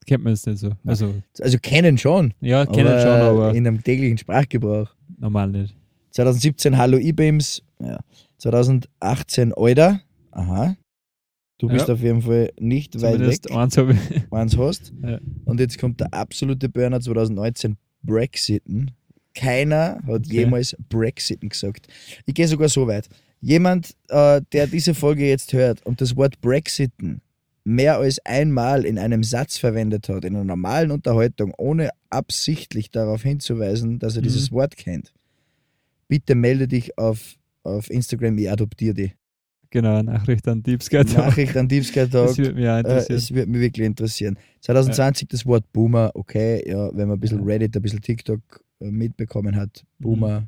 Kennt 0.07 0.25
man 0.25 0.33
jetzt 0.33 0.47
nicht 0.47 0.59
so. 0.59 0.73
Also, 0.85 1.15
Also 1.41 1.59
kennen 1.59 1.97
schon. 1.99 2.35
ja, 2.41 2.67
kennen 2.67 3.01
schon, 3.01 3.09
aber 3.21 3.55
in 3.55 3.67
einem 3.67 3.83
täglichen 3.83 4.19
Sprachgebrauch. 4.19 4.95
normal 5.19 5.49
nicht. 5.51 5.77
2017 6.11 6.77
Hallo 6.77 6.99
E-Beams. 6.99 7.63
Ja. 7.81 8.01
2018 8.39 9.53
Alter. 9.57 10.01
Aha. 10.33 10.77
Du 11.59 11.69
bist 11.69 11.89
Ja. 11.89 11.95
auf 11.95 12.01
jeden 12.03 12.23
Fall 12.23 12.51
nicht 12.59 13.01
weit 13.01 13.13
Zumindest 13.15 13.45
weg, 13.49 13.57
eins 13.57 13.77
habe 13.77 13.93
ich. 13.93 13.99
eins 14.33 14.57
hast. 14.59 14.93
Ja. 15.03 15.19
Und 15.45 15.61
jetzt 15.61 15.79
kommt 15.79 16.01
der 16.01 16.13
absolute 16.13 16.69
Burner 16.69 17.01
2019 17.01 17.77
Brexiten. 18.03 18.91
Keiner 19.35 20.01
hat 20.07 20.27
Okay. 20.27 20.41
jemals 20.41 20.77
Brexiten 20.89 21.49
gesagt. 21.49 21.87
Ich 22.27 22.35
gehe 22.35 22.49
sogar 22.49 22.69
so 22.69 22.87
weit. 22.87 23.09
Jemand, 23.41 23.95
äh, 24.09 24.41
der 24.53 24.67
diese 24.67 24.95
Folge 24.95 25.27
jetzt 25.29 25.53
hört 25.53 25.85
und 25.87 26.01
das 26.01 26.17
Wort 26.17 26.41
Brexiten 26.41 27.21
mehr 27.65 27.99
als 27.99 28.19
einmal 28.25 28.85
in 28.85 28.99
einem 28.99 29.23
Satz 29.23 29.57
verwendet 29.57 30.09
hat, 30.09 30.25
in 30.25 30.35
einer 30.35 30.45
normalen 30.45 30.91
Unterhaltung, 30.91 31.55
ohne 31.59 31.91
absichtlich 32.11 32.91
darauf 32.91 33.23
hinzuweisen, 33.23 34.01
dass 34.01 34.17
er 34.17 34.21
Mhm. 34.23 34.25
dieses 34.25 34.51
Wort 34.53 34.77
kennt, 34.77 35.13
bitte 36.09 36.35
melde 36.35 36.67
dich 36.69 36.99
auf, 36.99 37.37
auf 37.63 37.89
Instagram, 37.89 38.37
ich 38.39 38.51
adoptiere 38.51 38.95
dich. 38.95 39.13
Genau, 39.73 40.03
Nachricht 40.03 40.47
an 40.49 40.63
Deep 40.63 40.83
Sky 40.83 40.99
Talk. 41.05 41.17
Nachricht 41.17 41.57
an 41.57 41.67
Deep 41.67 41.85
Sky 41.85 42.01
Talk. 42.07 42.29
Das 42.29 42.39
würde 42.39 42.53
mich 42.55 42.69
auch 42.69 42.75
Äh, 42.77 42.81
interessieren. 42.81 43.17
es 43.19 43.31
würde 43.35 43.51
mich 43.51 43.61
wirklich 43.63 43.87
interessieren. 43.87 44.39
2020 44.61 45.29
das 45.29 45.47
Wort 45.47 45.65
Boomer, 45.73 46.11
okay, 46.15 46.63
ja, 46.69 46.89
wenn 46.95 47.09
man 47.09 47.17
ein 47.17 47.21
bisschen 47.21 47.39
Ja. 47.41 47.45
Reddit, 47.47 47.75
ein 47.75 47.81
bisschen 47.83 48.01
TikTok 48.03 48.41
äh, 48.81 48.91
mitbekommen 48.91 49.57
hat, 49.57 49.85
Boomer 49.99 50.35
hat 50.35 50.43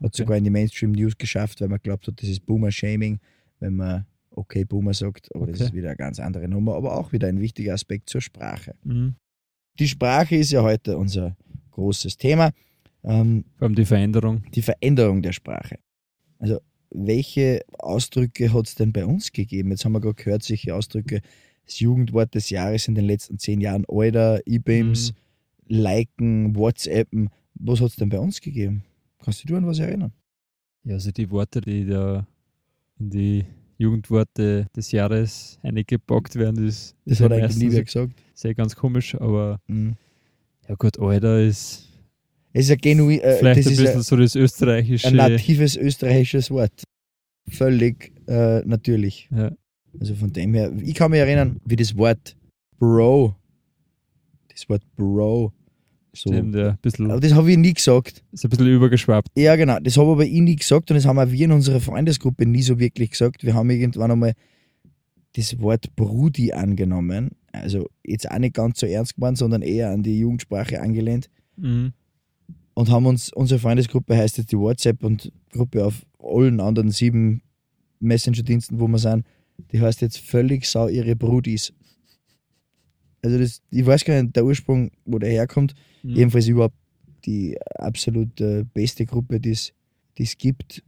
Mhm. 0.00 0.06
Okay. 0.06 0.16
sogar 0.16 0.36
in 0.38 0.44
die 0.44 0.50
Mainstream 0.50 0.92
News 0.92 1.16
geschafft, 1.16 1.60
weil 1.60 1.68
man 1.68 1.78
glaubt 1.82 2.06
hat, 2.08 2.20
das 2.20 2.28
ist 2.28 2.44
Boomer-Shaming, 2.46 3.20
wenn 3.60 3.74
man 3.76 4.06
okay 4.32 4.64
Boomer 4.64 4.92
sagt, 4.94 5.28
aber 5.34 5.46
das 5.46 5.56
Okay. 5.56 5.64
ist 5.66 5.74
wieder 5.74 5.88
eine 5.88 5.96
ganz 5.96 6.18
andere 6.20 6.48
Nummer, 6.48 6.74
aber 6.74 6.96
auch 6.98 7.12
wieder 7.12 7.28
ein 7.28 7.40
wichtiger 7.40 7.74
Aspekt 7.74 8.08
zur 8.10 8.20
Sprache. 8.20 8.74
Mhm. 8.84 9.14
Die 9.78 9.86
Sprache 9.88 10.34
ist 10.36 10.50
ja 10.50 10.62
heute 10.62 10.96
unser 10.98 11.36
großes 11.70 12.16
Thema, 12.16 12.50
ähm, 13.04 13.44
Vor 13.56 13.66
allem 13.66 13.74
die 13.76 13.84
Veränderung. 13.84 14.42
die 14.52 14.62
Veränderung 14.62 15.22
der 15.22 15.32
Sprache. 15.32 15.78
Also 16.40 16.60
welche 16.90 17.62
Ausdrücke 17.78 18.52
hat 18.52 18.66
es 18.66 18.74
denn 18.74 18.92
bei 18.92 19.04
uns 19.04 19.32
gegeben? 19.32 19.70
Jetzt 19.70 19.84
haben 19.84 19.92
wir 19.92 20.00
gerade 20.00 20.14
gehört, 20.22 20.42
solche 20.42 20.74
Ausdrücke, 20.74 21.20
das 21.66 21.80
Jugendwort 21.80 22.34
des 22.34 22.50
Jahres 22.50 22.88
in 22.88 22.94
den 22.94 23.04
letzten 23.04 23.38
zehn 23.38 23.60
Jahren, 23.60 23.84
Alter, 23.88 24.40
E-Beams, 24.46 25.12
Mhm. 25.12 25.16
Liken, 25.70 26.56
WhatsAppen. 26.56 27.28
Was 27.54 27.80
hat 27.80 27.88
es 27.90 27.96
denn 27.96 28.08
bei 28.08 28.18
uns 28.18 28.40
gegeben? 28.40 28.84
Kannst 29.22 29.42
du 29.42 29.48
dich 29.48 29.56
an 29.56 29.66
was 29.66 29.78
erinnern? 29.78 30.12
Ja, 30.84 30.94
also 30.94 31.10
die 31.10 31.30
Worte, 31.30 31.60
die 31.60 31.84
da 31.84 32.26
in 32.98 33.10
die 33.10 33.44
Jugendworte 33.76 34.66
des 34.74 34.90
Jahres 34.92 35.58
eingepackt 35.62 36.36
werden, 36.36 36.64
das, 36.66 36.94
Das 37.04 37.20
hat 37.20 37.30
ja 37.32 37.36
eigentlich 37.38 37.56
nie 37.58 37.72
wer 37.72 37.84
gesagt. 37.84 38.12
sehr 38.34 38.54
ganz 38.54 38.74
komisch, 38.74 39.14
aber 39.14 39.60
Mhm. 39.66 39.96
ja 40.68 40.74
gut, 40.76 40.98
Alter 40.98 41.40
ist 41.42 41.87
Es 42.52 42.64
ist 42.66 42.70
ein 42.72 42.78
genuin, 42.78 43.20
äh, 43.20 43.36
vielleicht 43.36 43.60
das 43.60 43.66
ein 43.66 43.72
ist 43.72 43.78
bisschen 43.78 43.96
ein, 43.96 44.02
so 44.02 44.16
das 44.16 44.34
österreichische. 44.34 45.08
ein 45.08 45.16
natives 45.16 45.76
österreichisches 45.76 46.50
Wort. 46.50 46.82
Völlig 47.48 48.12
äh, 48.26 48.60
natürlich. 48.64 49.28
ja, 49.34 49.52
Also 50.00 50.14
von 50.14 50.32
dem 50.32 50.54
her, 50.54 50.72
ich 50.82 50.94
kann 50.94 51.10
mich 51.10 51.20
erinnern, 51.20 51.60
wie 51.64 51.76
das 51.76 51.96
Wort 51.96 52.36
Bro, 52.78 53.34
das 54.52 54.68
Wort 54.68 54.82
Bro, 54.96 55.52
so. 56.12 56.30
stimmt, 56.32 56.54
ja, 56.54 56.70
ein 56.70 56.78
bisschen, 56.82 57.10
Aber 57.10 57.20
das 57.20 57.32
habe 57.34 57.50
ich 57.50 57.58
nie 57.58 57.74
gesagt. 57.74 58.22
ist 58.32 58.44
ein 58.44 58.50
bisschen 58.50 58.66
übergeschwappt. 58.68 59.28
Ja, 59.36 59.56
genau. 59.56 59.78
Das 59.80 59.96
habe 59.96 60.10
aber 60.12 60.24
ich 60.24 60.32
nie 60.40 60.56
gesagt 60.56 60.90
und 60.90 60.96
das 60.96 61.06
haben 61.06 61.18
auch 61.18 61.30
wir 61.30 61.44
in 61.44 61.52
unserer 61.52 61.80
Freundesgruppe 61.80 62.46
nie 62.46 62.62
so 62.62 62.78
wirklich 62.78 63.10
gesagt. 63.10 63.44
Wir 63.44 63.54
haben 63.54 63.70
irgendwann 63.70 64.10
einmal 64.10 64.32
das 65.36 65.58
Wort 65.60 65.94
Brudi 65.96 66.52
angenommen. 66.52 67.30
Also 67.52 67.88
jetzt 68.04 68.30
auch 68.30 68.38
nicht 68.38 68.54
ganz 68.54 68.80
so 68.80 68.86
ernst 68.86 69.14
gemeint, 69.14 69.38
sondern 69.38 69.62
eher 69.62 69.90
an 69.90 70.02
die 70.02 70.18
Jugendsprache 70.18 70.80
angelehnt. 70.80 71.28
Mhm. 71.56 71.92
Und 72.78 72.90
haben 72.90 73.06
uns, 73.06 73.32
unsere 73.32 73.58
Freundesgruppe 73.58 74.16
heißt 74.16 74.38
jetzt 74.38 74.52
die 74.52 74.56
WhatsApp 74.56 75.02
und 75.02 75.32
Gruppe 75.50 75.84
auf 75.84 76.06
allen 76.20 76.60
anderen 76.60 76.92
sieben 76.92 77.42
Messenger-Diensten, 77.98 78.78
wo 78.78 78.86
wir 78.86 78.98
sind, 78.98 79.26
die 79.72 79.80
heißt 79.80 80.00
jetzt 80.00 80.18
völlig 80.18 80.64
sau 80.64 80.86
ihre 80.86 81.16
Brudis. 81.16 81.72
Also 83.20 83.36
das, 83.36 83.62
ich 83.72 83.84
weiß 83.84 84.04
gar 84.04 84.22
nicht, 84.22 84.36
der 84.36 84.44
Ursprung, 84.44 84.92
wo 85.04 85.18
der 85.18 85.28
herkommt, 85.28 85.74
Mhm. 86.04 86.14
jedenfalls 86.14 86.46
überhaupt 86.46 86.76
die 87.26 87.58
absolut 87.74 88.30
beste 88.72 89.06
Gruppe, 89.06 89.40
die 89.40 89.50
es 89.50 90.38
gibt. 90.38 90.84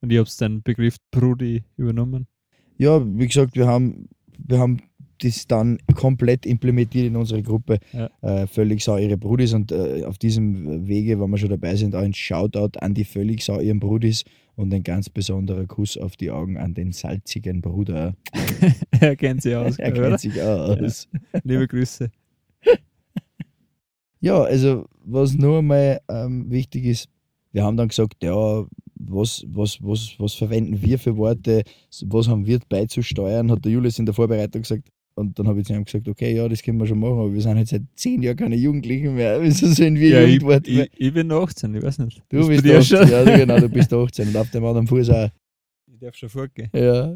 Und 0.00 0.12
ich 0.12 0.18
habe 0.18 0.30
den 0.38 0.62
Begriff 0.62 0.98
Brudi 1.10 1.64
übernommen. 1.76 2.28
Ja, 2.76 3.04
wie 3.04 3.26
gesagt, 3.26 3.56
wir 3.56 3.66
haben, 3.66 4.08
wir 4.38 4.60
haben 4.60 4.82
das 5.18 5.46
dann 5.46 5.78
komplett 5.94 6.46
implementiert 6.46 7.06
in 7.06 7.16
unsere 7.16 7.42
Gruppe. 7.42 7.78
Ja. 7.92 8.10
Äh, 8.22 8.46
völlig 8.46 8.82
sau 8.82 8.96
ihre 8.96 9.16
Brudis 9.16 9.52
und 9.52 9.72
äh, 9.72 10.04
auf 10.04 10.18
diesem 10.18 10.86
Wege, 10.86 11.20
wenn 11.20 11.30
wir 11.30 11.38
schon 11.38 11.50
dabei 11.50 11.76
sind, 11.76 11.94
auch 11.94 12.02
ein 12.02 12.14
Shoutout 12.14 12.78
an 12.80 12.94
die 12.94 13.04
völlig 13.04 13.44
sau 13.44 13.60
ihren 13.60 13.80
Brudis 13.80 14.24
und 14.56 14.74
ein 14.74 14.82
ganz 14.82 15.08
besonderer 15.08 15.66
Kuss 15.66 15.96
auf 15.96 16.16
die 16.16 16.30
Augen 16.30 16.56
an 16.56 16.74
den 16.74 16.92
salzigen 16.92 17.60
Bruder. 17.60 18.14
er 19.00 19.16
kennt 19.16 19.42
sie 19.42 19.54
aus, 19.54 19.78
er 19.78 19.92
kennt 19.92 20.20
sich 20.20 20.40
auch 20.42 20.76
aus. 20.78 21.08
Liebe 21.44 21.66
Grüße. 21.66 22.10
Ja, 24.20 24.42
also 24.42 24.86
was 25.04 25.34
nur 25.34 25.58
einmal 25.58 26.00
ähm, 26.08 26.50
wichtig 26.50 26.86
ist, 26.86 27.08
wir 27.52 27.62
haben 27.62 27.76
dann 27.76 27.86
gesagt, 27.86 28.16
ja, 28.20 28.66
was, 28.96 29.44
was, 29.46 29.78
was, 29.80 30.14
was 30.18 30.34
verwenden 30.34 30.82
wir 30.82 30.98
für 30.98 31.16
Worte, 31.16 31.62
was 32.06 32.28
haben 32.28 32.44
wir 32.46 32.58
beizusteuern, 32.68 33.50
hat 33.50 33.64
der 33.64 33.72
Julius 33.72 33.98
in 33.98 34.06
der 34.06 34.14
Vorbereitung 34.14 34.62
gesagt. 34.62 34.88
Und 35.18 35.38
dann 35.38 35.48
habe 35.48 35.60
ich 35.60 35.66
zu 35.66 35.72
ihm 35.72 35.84
gesagt, 35.84 36.08
okay, 36.08 36.34
ja, 36.34 36.48
das 36.48 36.62
können 36.62 36.78
wir 36.78 36.86
schon 36.86 37.00
machen, 37.00 37.18
aber 37.18 37.34
wir 37.34 37.40
sind 37.42 37.58
jetzt 37.58 37.70
seit 37.70 37.82
zehn 37.96 38.22
Jahren 38.22 38.36
keine 38.36 38.56
Jugendlichen 38.56 39.14
mehr. 39.14 39.42
Wieso 39.42 39.66
sollen 39.66 39.96
wir 39.96 40.08
Ja, 40.08 40.20
ich, 40.22 40.34
Jugendwort 40.34 40.68
ich, 40.68 40.90
ich 40.96 41.12
bin 41.12 41.30
18, 41.32 41.74
ich 41.74 41.82
weiß 41.82 41.98
nicht. 41.98 42.22
Du 42.28 42.46
bist 42.46 42.64
dir 42.64 42.78
18, 42.78 42.98
schon? 42.98 43.08
ja, 43.08 43.36
genau, 43.36 43.58
du 43.58 43.68
bist 43.68 43.92
18 43.92 44.28
und 44.28 44.36
auf 44.36 44.50
dem 44.50 44.64
anderen 44.64 44.86
Fuß 44.86 45.10
auch. 45.10 45.28
Ich 45.92 45.98
darf 45.98 46.14
schon 46.14 46.28
fortgehen. 46.28 46.70
Ja, 46.72 47.08
ja 47.08 47.14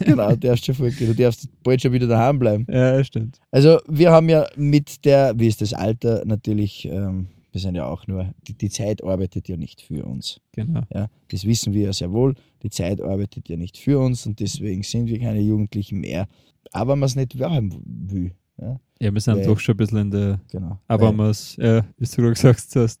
genau, 0.00 0.30
du 0.30 0.38
darfst 0.38 0.64
schon 0.64 0.74
vorgehen. 0.74 1.14
Du 1.14 1.22
darfst 1.22 1.48
bald 1.62 1.82
schon 1.82 1.92
wieder 1.92 2.06
daheim 2.06 2.38
bleiben. 2.38 2.66
Ja, 2.70 3.04
stimmt. 3.04 3.38
Also 3.50 3.78
wir 3.88 4.10
haben 4.10 4.30
ja 4.30 4.46
mit 4.56 5.04
der, 5.04 5.38
wie 5.38 5.48
ist 5.48 5.60
das 5.60 5.74
Alter, 5.74 6.22
natürlich, 6.24 6.88
ähm, 6.90 7.26
wir 7.56 7.60
sind 7.62 7.74
ja 7.74 7.86
auch 7.86 8.06
nur, 8.06 8.34
die, 8.46 8.52
die 8.52 8.68
Zeit 8.68 9.02
arbeitet 9.02 9.48
ja 9.48 9.56
nicht 9.56 9.80
für 9.80 10.04
uns. 10.04 10.42
Genau. 10.52 10.82
Ja, 10.92 11.08
das 11.28 11.46
wissen 11.46 11.72
wir 11.72 11.84
ja 11.86 11.92
sehr 11.94 12.12
wohl. 12.12 12.34
Die 12.62 12.68
Zeit 12.68 13.00
arbeitet 13.00 13.48
ja 13.48 13.56
nicht 13.56 13.78
für 13.78 13.98
uns 13.98 14.26
und 14.26 14.40
deswegen 14.40 14.82
sind 14.82 15.06
wir 15.06 15.18
keine 15.18 15.40
Jugendlichen 15.40 16.00
mehr. 16.00 16.28
Aber 16.72 16.96
man 16.96 17.06
es 17.06 17.16
nicht 17.16 17.38
werden 17.38 17.74
will. 17.84 18.32
Ja, 18.60 18.78
Ja, 19.00 19.12
wir 19.14 19.20
sind 19.22 19.36
Weil- 19.38 19.46
doch 19.46 19.58
schon 19.58 19.74
ein 19.74 19.78
bisschen 19.78 19.98
in 19.98 20.10
der, 20.10 20.40
genau. 20.52 20.78
aber 20.86 21.16
wenn 21.16 21.20
es, 21.30 21.56
ja, 21.56 21.82
wie 21.96 22.04
du 22.04 22.16
gerade 22.16 22.34
gesagt 22.34 22.76
hast, 22.76 23.00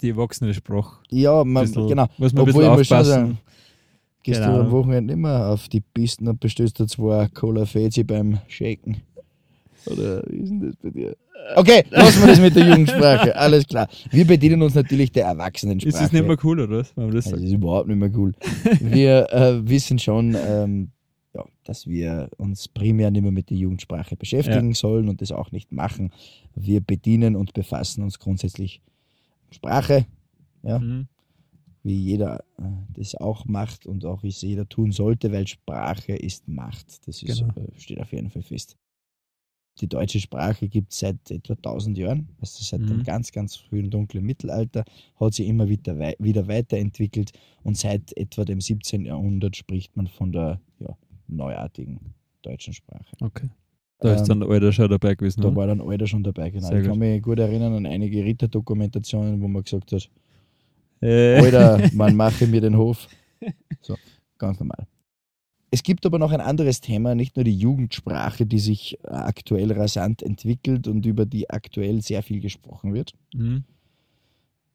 die 0.00 0.08
erwachsene 0.08 0.54
Sprache. 0.54 1.02
ja, 1.10 1.44
man, 1.44 1.64
bisschen- 1.66 1.88
genau. 1.88 2.06
Muss 2.16 2.32
man 2.32 2.44
ein 2.44 2.48
Obwohl 2.48 2.62
bisschen 2.62 2.78
muss 2.78 2.86
schon 2.86 2.96
aufpassen. 2.98 3.10
sagen, 3.26 3.38
gehst 4.22 4.40
Genau. 4.40 4.56
du 4.56 4.60
am 4.62 4.70
Wochenende 4.70 5.12
immer 5.12 5.48
auf 5.48 5.68
die 5.68 5.80
Pisten 5.82 6.28
und 6.28 6.40
bestellst 6.40 6.80
da 6.80 6.86
zwei 6.86 7.28
Cola 7.28 7.66
Fezi 7.66 8.04
beim 8.04 8.38
Shaken. 8.48 9.02
Oder 9.86 10.22
wie 10.28 10.36
ist 10.36 10.50
denn 10.50 10.60
das 10.60 10.76
bei 10.76 10.90
dir? 10.90 11.16
Okay, 11.56 11.84
lassen 11.90 12.20
wir 12.22 12.28
das 12.28 12.40
mit 12.40 12.54
der 12.54 12.68
Jugendsprache. 12.68 13.34
Alles 13.36 13.66
klar. 13.66 13.88
Wir 14.10 14.24
bedienen 14.26 14.62
uns 14.62 14.74
natürlich 14.74 15.10
der 15.12 15.24
Erwachsenensprache. 15.26 15.88
Ist 15.96 16.00
es 16.06 16.12
nicht 16.12 16.26
mehr 16.26 16.36
cool, 16.44 16.60
oder 16.60 16.78
was? 16.78 16.96
Wenn 16.96 17.06
man 17.06 17.14
das 17.14 17.24
Das 17.24 17.32
sagt? 17.32 17.42
ist 17.42 17.52
überhaupt 17.52 17.88
nicht 17.88 17.98
mehr 17.98 18.12
cool. 18.16 18.32
Wir 18.80 19.32
äh, 19.32 19.68
wissen 19.68 19.98
schon, 19.98 20.36
ähm, 20.46 20.90
ja, 21.34 21.44
dass 21.64 21.86
wir 21.86 22.28
uns 22.36 22.68
primär 22.68 23.10
nicht 23.10 23.22
mehr 23.22 23.32
mit 23.32 23.50
der 23.50 23.56
Jugendsprache 23.56 24.14
beschäftigen 24.16 24.74
sollen 24.74 25.08
und 25.08 25.20
das 25.20 25.32
auch 25.32 25.50
nicht 25.50 25.72
machen. 25.72 26.12
Wir 26.54 26.80
bedienen 26.80 27.34
und 27.34 27.54
befassen 27.54 28.02
uns 28.04 28.18
grundsätzlich 28.18 28.80
Sprache, 29.50 30.06
ja, 30.62 30.78
Mhm. 30.78 31.08
wie 31.82 31.96
jeder 31.96 32.44
äh, 32.58 32.62
das 32.96 33.14
auch 33.16 33.46
macht 33.46 33.86
und 33.86 34.04
auch 34.04 34.22
es 34.22 34.42
jeder 34.42 34.68
tun 34.68 34.92
sollte, 34.92 35.32
weil 35.32 35.46
Sprache 35.48 36.12
ist 36.14 36.46
Macht. 36.48 37.06
Das 37.08 37.20
ist, 37.22 37.38
Genau. 37.40 37.52
äh, 37.56 37.80
steht 37.80 38.00
auf 38.00 38.12
jeden 38.12 38.30
Fall 38.30 38.42
fest. 38.42 38.76
Die 39.80 39.88
deutsche 39.88 40.20
Sprache 40.20 40.68
gibt 40.68 40.92
es 40.92 40.98
seit 41.00 41.30
etwa 41.30 41.54
1000 41.54 41.96
Jahren, 41.98 42.28
also 42.40 42.62
seit 42.62 42.80
dem 42.88 42.98
Mhm. 42.98 43.02
ganz, 43.04 43.32
ganz 43.32 43.56
frühen 43.56 43.90
dunklen 43.90 44.24
Mittelalter, 44.24 44.84
hat 45.18 45.34
sie 45.34 45.46
immer 45.48 45.68
wieder, 45.68 45.98
wei 45.98 46.14
wieder 46.18 46.46
weiterentwickelt 46.46 47.32
und 47.64 47.76
seit 47.78 48.14
etwa 48.16 48.44
dem 48.44 48.60
17. 48.60 49.06
Jahrhundert 49.06 49.56
spricht 49.56 49.96
man 49.96 50.06
von 50.08 50.30
der 50.30 50.60
ja, 50.78 50.94
neuartigen 51.26 51.98
deutschen 52.42 52.74
Sprache. 52.74 53.16
Okay. 53.20 53.48
Da 54.00 54.12
ist 54.14 54.22
Ähm, 54.22 54.26
dann 54.28 54.40
der 54.40 54.48
Alter 54.50 54.72
schon 54.72 54.90
dabei 54.90 55.14
gewesen. 55.14 55.40
Da 55.40 55.48
oder? 55.48 55.56
war 55.56 55.66
dann 55.68 55.80
Alter 55.80 56.06
schon 56.06 56.22
dabei, 56.22 56.50
genau. 56.50 56.66
Sehr 56.68 56.78
ich 56.80 56.84
kann 56.84 56.98
gut. 56.98 57.00
mich 57.00 57.22
gut 57.22 57.38
erinnern 57.38 57.72
an 57.74 57.86
einige 57.86 58.24
Ritterdokumentationen, 58.24 59.40
wo 59.40 59.48
man 59.48 59.62
gesagt 59.64 59.92
hat, 59.92 60.10
Äh, 61.00 61.36
Alter, 61.38 61.80
man 61.94 62.14
mache 62.14 62.46
mir 62.46 62.60
den 62.60 62.76
Hof. 62.76 63.08
So, 63.80 63.96
ganz 64.38 64.58
normal. 64.60 64.86
Es 65.74 65.82
gibt 65.82 66.04
aber 66.04 66.18
noch 66.18 66.32
ein 66.32 66.42
anderes 66.42 66.82
Thema, 66.82 67.14
nicht 67.14 67.34
nur 67.34 67.44
die 67.44 67.56
Jugendsprache, 67.56 68.44
die 68.44 68.58
sich 68.58 68.98
äh, 69.04 69.08
aktuell 69.08 69.72
rasant 69.72 70.22
entwickelt 70.22 70.86
und 70.86 71.06
über 71.06 71.24
die 71.24 71.48
aktuell 71.48 72.02
sehr 72.02 72.22
viel 72.22 72.40
gesprochen 72.40 72.92
wird, 72.92 73.14
mhm. 73.32 73.64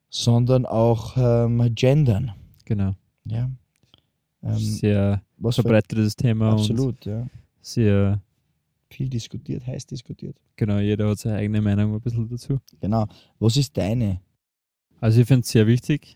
sondern 0.10 0.66
auch 0.66 1.16
ähm, 1.16 1.76
Gendern. 1.76 2.34
Genau. 2.66 2.96
Ja. 3.26 3.52
Ähm, 4.42 4.58
Sehr 4.58 5.22
verbreitetes 5.40 6.16
Thema 6.16 6.50
und 6.50 6.60
absolut, 6.62 7.06
ja. 7.06 7.28
sehr, 7.62 8.20
Viel 8.90 9.10
diskutiert, 9.10 9.68
heiß 9.68 9.86
diskutiert. 9.86 10.36
genau, 10.56 10.80
jeder 10.80 11.10
hat 11.10 11.20
seine 11.20 11.36
eigene 11.36 11.62
Meinung 11.62 11.94
ein 11.94 12.02
bisschen 12.02 12.28
dazu. 12.28 12.60
Genau. 12.80 13.06
Was 13.38 13.56
ist 13.58 13.78
deine? 13.78 14.22
Also 15.00 15.22
ich 15.22 15.28
finde 15.28 15.42
es 15.42 15.50
sehr 15.50 15.68
wichtig, 15.68 16.16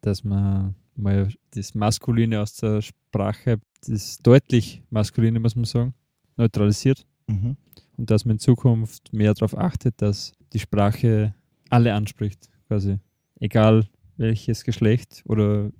dass 0.00 0.24
man 0.24 0.74
mal 0.96 1.28
das 1.50 1.74
Maskuline 1.74 2.40
aus 2.40 2.56
der 2.56 2.82
Sprache, 2.82 3.60
das 3.88 4.18
deutlich 4.18 4.82
Maskuline, 4.90 5.40
muss 5.40 5.56
man 5.56 5.64
sagen, 5.64 5.94
neutralisiert 6.36 7.04
Mhm. 7.28 7.56
und 7.96 8.10
dass 8.10 8.24
man 8.24 8.36
in 8.36 8.40
Zukunft 8.40 9.12
mehr 9.12 9.34
darauf 9.34 9.56
achtet, 9.58 10.00
dass 10.00 10.32
die 10.52 10.58
Sprache 10.60 11.34
alle 11.70 11.92
anspricht, 11.94 12.48
quasi. 12.68 12.98
Egal 13.40 13.88
welches 14.16 14.62
Geschlecht 14.64 15.22
oder 15.26 15.70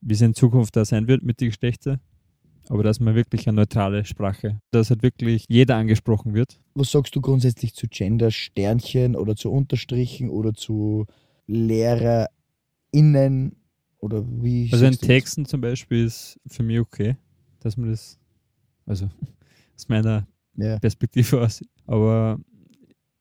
wie 0.00 0.14
es 0.14 0.20
in 0.20 0.34
Zukunft 0.34 0.76
da 0.76 0.84
sein 0.84 1.06
wird 1.08 1.22
mit 1.22 1.40
den 1.40 1.48
Geschlechtern, 1.48 2.00
aber 2.68 2.82
dass 2.82 3.00
man 3.00 3.14
wirklich 3.14 3.48
eine 3.48 3.56
neutrale 3.56 4.04
Sprache, 4.04 4.60
dass 4.72 4.90
halt 4.90 5.02
wirklich 5.02 5.44
jeder 5.48 5.76
angesprochen 5.76 6.34
wird. 6.34 6.60
Was 6.74 6.90
sagst 6.90 7.14
du 7.16 7.20
grundsätzlich 7.20 7.74
zu 7.74 7.86
Gender, 7.88 8.30
Sternchen 8.30 9.16
oder 9.16 9.36
zu 9.36 9.50
Unterstrichen 9.50 10.28
oder 10.30 10.52
zu 10.54 11.06
LehrerInnen 11.46 13.56
oder 13.98 14.24
wie? 14.42 14.68
Also 14.72 14.84
in 14.84 14.92
du 14.92 14.98
das? 14.98 15.06
Texten 15.06 15.44
zum 15.46 15.60
Beispiel 15.60 16.04
ist 16.04 16.38
für 16.46 16.62
mich 16.62 16.78
okay, 16.80 17.16
dass 17.60 17.76
man 17.76 17.90
das, 17.90 18.18
also 18.86 19.08
aus 19.76 19.88
meiner 19.88 20.26
Ja. 20.56 20.78
Perspektive 20.78 21.40
aus, 21.42 21.62
aber 21.86 22.38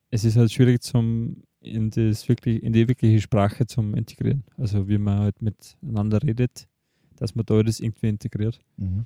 es 0.10 0.24
ist 0.24 0.38
halt 0.38 0.52
schwierig 0.52 0.82
zum 0.82 1.44
in 1.60 1.90
das 1.90 2.30
wirklich 2.30 2.64
in 2.64 2.72
die 2.72 2.88
wirkliche 2.88 3.20
Sprache 3.20 3.66
zum 3.66 3.94
integrieren. 3.96 4.44
Also 4.58 4.88
wie 4.88 4.98
man 4.98 5.20
halt 5.20 5.42
miteinander 5.42 6.22
redet, 6.24 6.68
dass 7.18 7.36
man 7.36 7.46
da 7.46 7.62
das 7.62 7.80
irgendwie 7.82 8.08
integriert. 8.08 8.60
Mhm. 8.78 9.06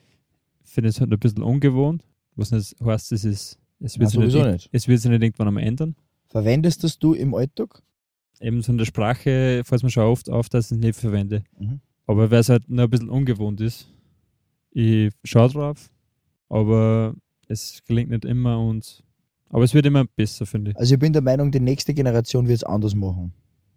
Ich 0.63 0.69
finde 0.69 0.89
es 0.89 0.99
halt 0.99 1.11
ein 1.11 1.17
bisschen 1.19 1.41
ungewohnt, 1.43 2.05
was 2.35 2.51
nicht 2.51 2.75
heißt, 2.83 3.11
es 3.13 3.25
ist 3.25 3.57
es 3.79 3.95
Ja, 3.95 4.01
wird, 4.01 4.11
sich 4.11 4.19
nicht, 4.19 4.45
nicht. 4.45 4.69
es 4.71 4.87
wird 4.87 4.99
sich 4.99 5.09
nicht 5.09 5.23
irgendwann 5.23 5.47
einmal 5.47 5.63
ändern. 5.63 5.95
Verwendest 6.27 6.83
das 6.83 6.99
du 6.99 7.13
im 7.13 7.33
Alltag? 7.33 7.81
Eben 8.39 8.61
so 8.61 8.71
in 8.71 8.77
der 8.77 8.85
Sprache 8.85 9.63
fällt 9.65 9.81
mir 9.83 9.89
schon 9.89 10.03
oft 10.03 10.29
auf, 10.29 10.49
dass 10.49 10.71
ich 10.71 10.77
es 10.77 10.83
nicht 10.83 10.99
verwende. 10.99 11.43
Mhm. 11.57 11.79
Aber 12.05 12.29
weil 12.29 12.39
es 12.41 12.49
halt 12.49 12.69
nur 12.69 12.83
ein 12.83 12.89
bisschen 12.91 13.09
ungewohnt 13.09 13.59
ist, 13.61 13.87
ich 14.71 15.11
schaue 15.23 15.49
drauf, 15.49 15.89
aber 16.49 17.15
es 17.47 17.81
gelingt 17.85 18.09
nicht 18.09 18.25
immer 18.25 18.59
und 18.59 19.03
aber 19.49 19.65
es 19.65 19.73
wird 19.73 19.85
immer 19.85 20.05
besser, 20.05 20.45
finde 20.45 20.71
ich. 20.71 20.77
Also 20.77 20.93
ich 20.93 20.99
bin 20.99 21.11
der 21.11 21.21
Meinung, 21.21 21.51
die 21.51 21.59
nächste 21.59 21.93
Generation 21.93 22.47
wird 22.47 22.57
es 22.57 22.63
anders 22.63 22.95
machen. 22.95 23.33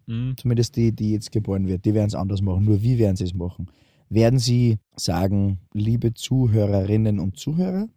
Mhm. 0.07 0.35
Zumindest 0.37 0.75
die, 0.75 0.93
die 0.93 1.11
jetzt 1.11 1.31
geboren 1.31 1.67
wird, 1.67 1.83
die 1.83 1.93
werden 1.93 2.07
es 2.07 2.15
anders 2.15 2.41
machen. 2.41 2.63
Nur 2.63 2.81
wie 2.81 2.97
werden 2.97 3.17
sie 3.17 3.25
es 3.25 3.33
machen? 3.33 3.69
Werden 4.09 4.39
sie 4.39 4.77
sagen, 4.95 5.59
liebe 5.73 6.13
Zuhörerinnen 6.13 7.19
und 7.19 7.37
Zuhörer? 7.37 7.89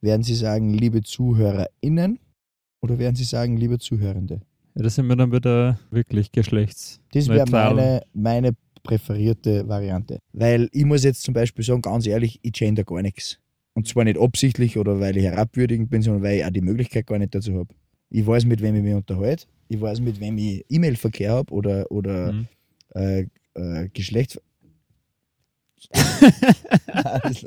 Werden 0.00 0.22
sie 0.22 0.34
sagen, 0.34 0.72
liebe 0.72 1.02
ZuhörerInnen? 1.02 2.18
Oder 2.80 2.98
werden 2.98 3.14
sie 3.14 3.24
sagen, 3.24 3.56
liebe 3.56 3.78
Zuhörende? 3.78 4.40
Ja, 4.74 4.82
das 4.82 4.94
sind 4.94 5.06
wir 5.06 5.16
dann 5.16 5.32
wieder 5.32 5.78
wirklich 5.90 6.32
geschlechts. 6.32 7.00
Das 7.12 7.28
wäre 7.28 7.48
meine, 7.50 8.02
meine 8.14 8.52
präferierte 8.82 9.68
Variante. 9.68 10.18
Weil 10.32 10.68
ich 10.72 10.84
muss 10.84 11.04
jetzt 11.04 11.22
zum 11.22 11.34
Beispiel 11.34 11.64
sagen, 11.64 11.82
ganz 11.82 12.06
ehrlich, 12.06 12.38
ich 12.42 12.52
gender 12.52 12.84
gar 12.84 13.02
nichts. 13.02 13.38
Und 13.74 13.88
zwar 13.88 14.04
nicht 14.04 14.18
absichtlich 14.18 14.76
oder 14.78 15.00
weil 15.00 15.16
ich 15.16 15.24
herabwürdigend 15.24 15.88
bin, 15.90 16.02
sondern 16.02 16.22
weil 16.22 16.38
ich 16.38 16.44
auch 16.44 16.50
die 16.50 16.60
Möglichkeit 16.60 17.06
gar 17.06 17.18
nicht 17.18 17.34
dazu 17.34 17.54
habe. 17.58 17.74
Ich 18.10 18.26
weiß, 18.26 18.44
mit 18.44 18.60
wem 18.60 18.76
ich 18.76 18.82
mich 18.82 18.94
unterhalte. 18.94 19.46
Ich 19.68 19.80
weiß, 19.80 20.00
mit 20.00 20.20
wem 20.20 20.36
ich 20.36 20.64
E-Mail-Verkehr 20.68 21.32
habe 21.32 21.52
oder, 21.52 21.90
oder 21.90 22.32
Mhm. 22.32 22.48
äh, 22.94 23.26
äh, 23.54 23.88
Geschlechts... 23.92 24.38
das, 25.92 27.42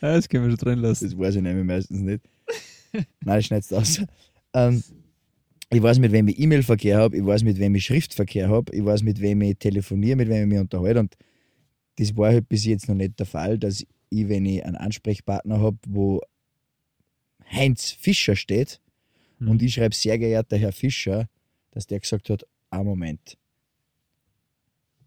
Ja, 0.00 0.14
das 0.14 0.28
können 0.28 0.44
wir 0.44 0.50
schon 0.50 0.58
drin 0.58 0.78
lassen. 0.78 1.04
das 1.10 1.18
weiß 1.18 1.34
ich 1.36 1.42
nämlich 1.42 1.66
meistens 1.66 2.00
nicht. 2.00 2.22
Nein, 2.92 3.04
das 3.24 3.44
schneidest 3.46 3.72
du 3.72 3.76
aus. 3.76 4.00
Ähm, 4.54 4.82
ich 5.70 5.82
weiß, 5.82 5.98
mit 5.98 6.12
wem 6.12 6.28
ich 6.28 6.38
E-Mail-Verkehr 6.38 6.98
habe, 6.98 7.16
ich 7.16 7.24
weiß, 7.24 7.42
mit 7.42 7.58
wem 7.58 7.74
ich 7.74 7.84
Schriftverkehr 7.84 8.48
habe, 8.48 8.74
ich 8.74 8.84
weiß, 8.84 9.02
mit 9.02 9.20
wem 9.20 9.42
ich 9.42 9.58
telefoniere, 9.58 10.16
mit 10.16 10.28
wem 10.28 10.42
ich 10.42 10.48
mich 10.48 10.58
unterhalte. 10.58 11.00
Und 11.00 11.16
das 11.96 12.16
war 12.16 12.30
halt 12.30 12.48
bis 12.48 12.64
jetzt 12.64 12.88
noch 12.88 12.94
nicht 12.94 13.18
der 13.18 13.26
Fall, 13.26 13.58
dass 13.58 13.84
ich, 14.10 14.28
wenn 14.28 14.46
ich 14.46 14.64
einen 14.64 14.76
Ansprechpartner 14.76 15.60
habe, 15.60 15.76
wo 15.86 16.20
Heinz 17.50 17.90
Fischer 17.90 18.36
steht 18.36 18.80
Mhm. 19.38 19.50
und 19.50 19.62
ich 19.62 19.74
schreibe 19.74 19.94
sehr 19.94 20.18
geehrter 20.18 20.56
Herr 20.56 20.72
Fischer, 20.72 21.28
dass 21.70 21.86
der 21.86 22.00
gesagt 22.00 22.28
hat, 22.30 22.44
ah 22.70 22.82
Moment, 22.82 23.36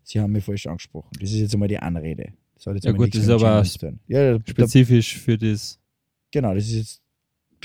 Sie 0.03 0.19
haben 0.19 0.31
mich 0.33 0.43
falsch 0.43 0.67
angesprochen. 0.67 1.09
Das 1.19 1.31
ist 1.31 1.39
jetzt 1.39 1.53
einmal 1.53 1.69
die 1.69 1.77
Anrede. 1.77 2.33
Das 2.55 2.65
hat 2.65 2.75
jetzt 2.75 2.85
Ja 2.85 2.91
gut, 2.91 3.13
das 3.13 3.23
ist 3.23 3.29
aber. 3.29 3.63
Ja, 4.07 4.37
da, 4.37 4.43
Spezifisch 4.45 5.17
für 5.17 5.37
das, 5.37 5.79
genau, 6.31 6.53
das 6.53 6.65
ist 6.65 6.75
jetzt 6.75 7.01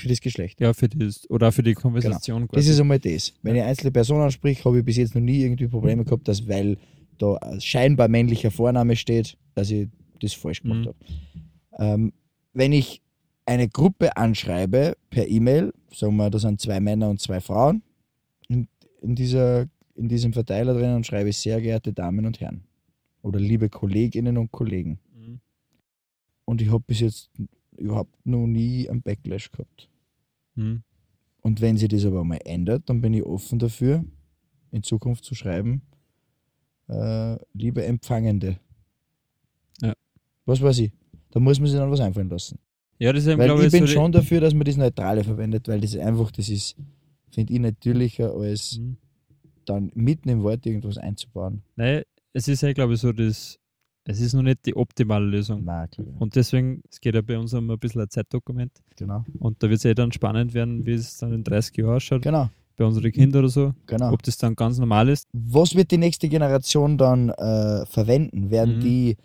für 0.01 0.07
das 0.07 0.21
Geschlecht. 0.21 0.59
ja, 0.61 0.73
für 0.73 0.89
das, 0.89 1.29
oder 1.29 1.51
für 1.51 1.63
die 1.63 1.73
Konversation 1.73 2.43
Das 2.43 2.49
quasi. 2.51 2.69
ist 2.71 2.79
einmal 2.79 2.99
das. 2.99 3.33
Wenn 3.41 3.55
ich 3.55 3.63
einzelne 3.63 3.91
Personen 3.91 4.21
anspreche, 4.23 4.63
habe 4.65 4.79
ich 4.79 4.85
bis 4.85 4.97
jetzt 4.97 5.15
noch 5.15 5.21
nie 5.21 5.41
irgendwie 5.41 5.67
Probleme 5.67 6.03
gehabt, 6.05 6.27
dass 6.27 6.47
weil 6.47 6.77
da 7.17 7.35
ein 7.37 7.59
scheinbar 7.61 8.07
männlicher 8.07 8.51
Vorname 8.51 8.95
steht, 8.95 9.37
dass 9.55 9.71
ich 9.71 9.87
das 10.21 10.33
falsch 10.33 10.61
gemacht 10.61 10.81
Mhm. 10.81 10.85
habe. 10.87 10.97
Ähm, 11.79 12.13
wenn 12.53 12.71
ich 12.73 13.01
eine 13.45 13.67
Gruppe 13.69 14.15
anschreibe 14.17 14.95
per 15.09 15.27
E-Mail, 15.27 15.73
sagen 15.93 16.15
wir, 16.17 16.29
da 16.29 16.37
sind 16.39 16.59
zwei 16.59 16.79
Männer 16.79 17.09
und 17.09 17.21
zwei 17.21 17.39
Frauen, 17.39 17.81
in, 18.49 18.67
in, 19.01 19.15
dieser, 19.15 19.67
in 19.95 20.09
diesem 20.09 20.33
Verteiler 20.33 20.73
drinnen 20.73 21.03
schreibe 21.03 21.29
ich 21.29 21.37
sehr 21.37 21.61
geehrte 21.61 21.93
Damen 21.93 22.25
und 22.25 22.39
Herren 22.39 22.63
oder 23.21 23.39
liebe 23.39 23.69
Kolleginnen 23.69 24.37
und 24.37 24.51
Kollegen. 24.51 24.99
Mhm. 25.15 25.39
Und 26.45 26.61
ich 26.61 26.69
habe 26.71 26.83
bis 26.85 26.99
jetzt 26.99 27.29
überhaupt 27.77 28.25
noch 28.25 28.47
nie 28.47 28.89
einen 28.89 29.01
Backlash 29.01 29.51
gehabt. 29.51 29.89
Hm. 30.55 30.83
Und 31.41 31.61
wenn 31.61 31.77
sich 31.77 31.89
das 31.89 32.05
aber 32.05 32.23
mal 32.23 32.39
ändert, 32.43 32.89
dann 32.89 33.01
bin 33.01 33.13
ich 33.13 33.23
offen 33.23 33.59
dafür, 33.59 34.03
in 34.71 34.83
Zukunft 34.83 35.23
zu 35.23 35.35
schreiben, 35.35 35.81
äh, 36.89 37.37
liebe 37.53 37.85
Empfangende. 37.85 38.59
Ja. 39.81 39.93
Was 40.45 40.61
weiß 40.61 40.79
ich. 40.79 40.91
Da 41.31 41.39
muss 41.39 41.59
man 41.59 41.69
sich 41.69 41.77
dann 41.77 41.91
was 41.91 41.99
einfallen 41.99 42.29
lassen. 42.29 42.59
Ja, 42.99 43.13
das 43.13 43.23
ist 43.23 43.29
eben, 43.29 43.39
Weil 43.39 43.47
glaube 43.47 43.65
ich 43.65 43.71
bin 43.71 43.85
so 43.85 43.93
schon 43.93 44.11
dafür, 44.11 44.41
dass 44.41 44.53
man 44.53 44.65
das 44.65 44.77
Neutrale 44.77 45.23
verwendet, 45.23 45.67
weil 45.67 45.81
das 45.81 45.95
einfach, 45.95 46.31
das 46.31 46.49
ist, 46.49 46.75
finde 47.31 47.53
ich, 47.53 47.59
natürlicher, 47.59 48.33
als 48.33 48.71
Die, 48.71 48.79
hm. 48.79 48.97
dann 49.65 49.91
mitten 49.93 50.29
im 50.29 50.41
Wort 50.41 50.65
irgendwas 50.65 50.97
einzubauen. 50.97 51.61
Nein, 51.75 52.03
es 52.33 52.47
ist 52.47 52.61
ja, 52.61 52.73
glaube 52.73 52.95
ich, 52.95 52.99
so, 52.99 53.11
dass 53.11 53.59
es 54.09 54.19
ist 54.21 54.33
noch 54.33 54.41
nicht 54.41 54.65
die 54.65 54.75
optimale 54.75 55.25
Lösung. 55.25 55.63
Nein, 55.65 55.89
klar. 55.89 56.07
Und 56.19 56.35
deswegen, 56.35 56.81
es 56.89 56.99
geht 57.01 57.13
ja 57.15 57.21
bei 57.21 57.37
uns 57.37 57.53
um 57.53 57.69
ein 57.69 57.77
bisschen 57.77 58.01
ein 58.01 58.09
Zeitdokument. 58.09 58.71
Genau. 58.95 59.23
Und 59.39 59.61
da 59.61 59.69
wird 59.69 59.79
es 59.79 59.85
eh 59.85 59.93
dann 59.93 60.11
spannend 60.11 60.53
werden, 60.53 60.85
wie 60.85 60.93
es 60.93 61.17
dann 61.17 61.33
in 61.33 61.43
30 61.43 61.75
Jahren 61.77 61.95
ausschaut, 61.95 62.21
Genau, 62.21 62.49
bei 62.77 62.85
unseren 62.85 63.11
Kindern 63.11 63.39
oder 63.43 63.49
so. 63.49 63.73
genau. 63.85 64.13
Ob 64.13 64.23
das 64.23 64.37
dann 64.37 64.55
ganz 64.55 64.77
normal 64.79 65.09
ist. 65.09 65.27
Was 65.33 65.75
wird 65.75 65.91
die 65.91 65.97
nächste 65.97 66.29
Generation 66.29 66.97
dann 66.97 67.29
äh, 67.29 67.85
verwenden? 67.85 68.49
Werden 68.49 68.77
Mhm. 68.77 68.81
die 68.81 69.17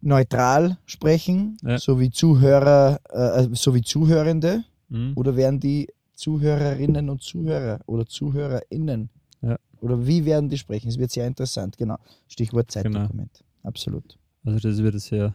neutral 0.00 0.78
sprechen, 0.86 1.56
Ja. 1.62 1.78
so 1.78 2.00
wie 2.00 2.10
Zuhörer, 2.10 2.98
äh, 3.10 3.48
so 3.52 3.74
wie 3.74 3.82
Zuhörende, 3.82 4.64
Hm. 4.90 5.12
oder 5.14 5.36
werden 5.36 5.60
die 5.60 5.88
Zuhörerinnen 6.14 7.08
und 7.10 7.22
Zuhörer 7.22 7.80
oder 7.86 8.06
ZuhörerInnen? 8.06 9.08
Ja. 9.42 9.56
Oder 9.80 10.06
wie 10.06 10.24
werden 10.24 10.48
die 10.48 10.56
sprechen? 10.58 10.88
Es 10.88 10.98
wird 10.98 11.10
sehr 11.10 11.26
interessant, 11.26 11.76
genau. 11.76 11.96
Stichwort 12.28 12.70
Zeitdokument. 12.70 13.43
Absolut. 13.64 14.18
Also 14.44 14.58
das 14.68 14.78
wird 14.82 15.00
sehr, 15.00 15.34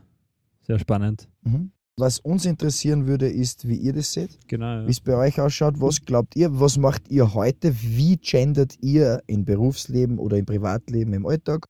sehr 0.62 0.80
spannend. 0.80 1.28
Mhm. 1.44 1.72
Was 1.98 2.20
uns 2.20 2.46
interessieren 2.46 3.08
würde, 3.08 3.28
ist, 3.28 3.68
wie 3.68 3.76
ihr 3.76 3.92
das 3.92 4.14
seht, 4.14 4.40
Genau. 4.48 4.66
Ja. 4.66 4.88
wie 4.88 4.92
es 4.92 5.02
bei 5.02 5.16
euch 5.18 5.42
ausschaut. 5.42 5.82
Was 5.82 6.00
glaubt 6.06 6.34
ihr? 6.38 6.58
Was 6.58 6.78
macht 6.78 7.10
ihr 7.10 7.34
heute? 7.34 7.74
Wie 7.82 8.16
gendert 8.16 8.76
ihr 8.82 9.22
im 9.28 9.44
Berufsleben 9.44 10.18
oder 10.18 10.38
im 10.38 10.46
Privatleben, 10.46 11.14
im 11.14 11.26
Alltag? 11.26 11.66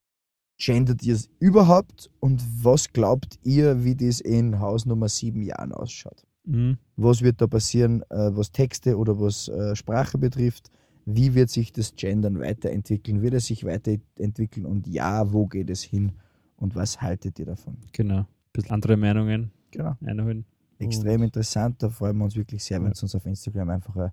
Gendert 0.59 1.01
ihr 1.03 1.15
es 1.15 1.29
überhaupt? 1.39 2.11
Und 2.19 2.43
was 2.63 2.89
glaubt 2.93 3.39
ihr, 3.43 3.83
wie 3.83 3.95
das 3.95 4.19
in 4.19 4.59
Haus 4.59 4.85
Nummer 4.85 5.09
sieben 5.09 5.41
Jahren 5.41 5.71
ausschaut? 5.71 6.27
Hm. 6.45 6.77
Was 6.95 7.23
wird 7.23 7.41
da 7.41 7.47
passieren, 7.47 8.03
äh, 8.09 8.29
was 8.35 8.51
Texte 8.51 8.97
oder 8.97 9.19
was 9.19 9.47
äh, 9.47 9.75
Sprache 9.75 10.19
betrifft? 10.19 10.69
Wie 11.05 11.33
wird 11.33 11.49
sich 11.49 11.71
das 11.71 11.95
Gendern 11.95 12.39
weiterentwickeln? 12.39 13.23
Wird 13.23 13.33
es 13.33 13.47
sich 13.47 13.63
weiterentwickeln? 13.65 14.67
Und 14.67 14.85
ja, 14.85 15.33
wo 15.33 15.47
geht 15.47 15.71
es 15.71 15.81
hin? 15.81 16.11
Und 16.59 16.75
was 16.75 17.01
haltet 17.01 17.39
ihr 17.39 17.45
davon? 17.45 17.77
Genau. 17.93 18.19
Ein 18.19 18.27
bisschen 18.53 18.71
andere 18.71 18.97
Meinungen 18.97 19.51
Genau. 19.71 19.95
einholen. 20.05 20.45
Extrem 20.79 21.23
interessant. 21.23 21.81
Da 21.81 21.89
freuen 21.89 22.17
wir 22.17 22.25
uns 22.25 22.35
wirklich 22.35 22.63
sehr, 22.63 22.79
wenn 22.81 22.91
ihr 22.91 23.01
uns 23.01 23.15
auf 23.15 23.25
Instagram 23.25 23.69
einfach 23.69 23.95
ein 23.95 24.11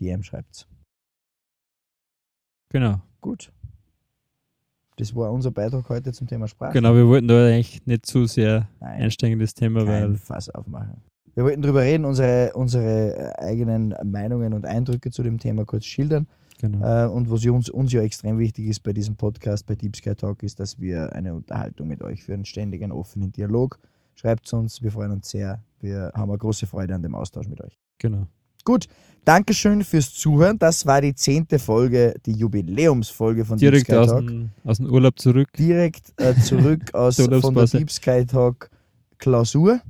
DM 0.00 0.22
schreibt. 0.22 0.68
Genau. 2.70 3.00
Gut. 3.20 3.52
Das 4.96 5.14
war 5.14 5.30
unser 5.32 5.52
Beitrag 5.52 5.88
heute 5.88 6.12
zum 6.12 6.26
Thema 6.26 6.48
Sprache. 6.48 6.72
Genau, 6.72 6.94
wir 6.94 7.06
wollten 7.06 7.28
da 7.28 7.46
eigentlich 7.46 7.86
nicht 7.86 8.04
zu 8.04 8.26
sehr 8.26 8.68
Nein, 8.80 9.02
einsteigen 9.02 9.34
in 9.34 9.38
das 9.38 9.54
Thema, 9.54 9.86
weil 9.86 10.16
Fass 10.16 10.50
aufmachen. 10.50 11.00
Wir 11.34 11.44
wollten 11.44 11.62
darüber 11.62 11.82
reden, 11.82 12.04
unsere, 12.04 12.52
unsere 12.54 13.14
äh, 13.16 13.32
eigenen 13.38 13.94
Meinungen 14.04 14.54
und 14.54 14.66
Eindrücke 14.66 15.12
zu 15.12 15.22
dem 15.22 15.38
Thema 15.38 15.64
kurz 15.64 15.84
schildern. 15.84 16.26
Genau. 16.58 17.06
Äh, 17.06 17.08
und 17.08 17.30
was 17.30 17.44
uns, 17.46 17.68
uns 17.70 17.92
ja 17.92 18.02
extrem 18.02 18.38
wichtig 18.38 18.66
ist 18.66 18.80
bei 18.80 18.92
diesem 18.92 19.16
Podcast, 19.16 19.66
bei 19.66 19.74
Deep 19.74 19.96
Sky 19.96 20.14
Talk, 20.14 20.42
ist, 20.42 20.60
dass 20.60 20.78
wir 20.78 21.12
eine 21.14 21.34
Unterhaltung 21.34 21.88
mit 21.88 22.02
euch 22.02 22.22
führen, 22.24 22.44
ständig 22.44 22.82
einen 22.82 22.92
offenen 22.92 23.32
Dialog. 23.32 23.78
Schreibt 24.14 24.52
uns, 24.52 24.82
wir 24.82 24.90
freuen 24.92 25.12
uns 25.12 25.30
sehr. 25.30 25.62
Wir 25.80 26.12
haben 26.14 26.30
eine 26.30 26.38
große 26.38 26.66
Freude 26.66 26.94
an 26.94 27.02
dem 27.02 27.14
Austausch 27.14 27.48
mit 27.48 27.60
euch. 27.60 27.78
genau. 27.98 28.26
Gut, 28.64 28.86
Dankeschön 29.24 29.82
fürs 29.82 30.12
Zuhören. 30.12 30.58
Das 30.58 30.84
war 30.84 31.00
die 31.00 31.14
zehnte 31.14 31.58
Folge, 31.58 32.14
die 32.26 32.32
Jubiläumsfolge 32.32 33.44
von 33.46 33.56
Direkt 33.56 33.88
Deep 33.88 33.94
Sky 33.94 33.96
aus 33.96 34.08
Talk. 34.08 34.26
dem, 34.26 34.50
aus 34.64 34.76
dem 34.78 34.86
Urlaub 34.90 35.18
zurück. 35.18 35.48
Direkt 35.56 36.12
äh, 36.20 36.34
zurück 36.34 36.82
aus 36.94 37.16
Der 37.16 37.40
von 37.40 37.54
der. 37.54 37.66
Deep 37.66 37.90
Sky 37.90 38.26
Talk 38.26 38.68
Klausur. 39.18 39.80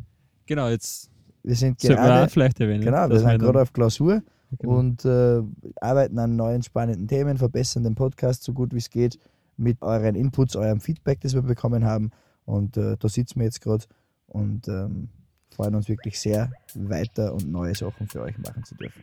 Genau, 0.47 0.69
jetzt 0.69 1.11
Wir 1.43 1.55
sind 1.57 1.79
gerade, 1.79 2.31
vielleicht 2.31 2.61
erwähnen. 2.61 2.85
genau, 2.85 3.09
wir 3.09 3.19
sind 3.19 3.39
gerade 3.39 3.63
auf 3.63 3.73
Klausur 3.73 4.23
genau. 4.59 4.79
und 4.79 5.05
äh, 5.05 5.43
arbeiten 5.81 6.19
an 6.19 6.37
neuen 6.37 6.63
spannenden 6.63 7.09
Themen, 7.09 7.39
verbessern 7.39 7.85
den 7.85 7.95
Podcast 7.95 8.45
so 8.45 8.53
gut 8.53 8.73
wie 8.73 8.79
es 8.79 8.91
geht 8.91 9.19
mit 9.57 9.83
euren 9.83 10.15
Inputs, 10.15 10.57
eurem 10.57 10.81
Feedback, 10.81 11.21
das 11.21 11.35
wir 11.35 11.43
bekommen 11.43 11.85
haben. 11.85 12.11
Und 12.45 12.77
äh, 12.77 12.97
da 12.99 13.09
sitzen 13.09 13.41
wir 13.41 13.45
jetzt 13.45 13.61
gerade 13.61 13.85
und 14.29 14.69
ähm, 14.69 15.09
freuen 15.51 15.75
uns 15.75 15.89
wirklich 15.89 16.19
sehr, 16.19 16.51
weiter 16.75 17.35
und 17.35 17.51
neue 17.51 17.75
Sachen 17.75 18.09
für 18.09 18.23
euch 18.23 18.39
machen 18.39 18.65
zu 18.65 18.75
dürfen. 18.77 19.03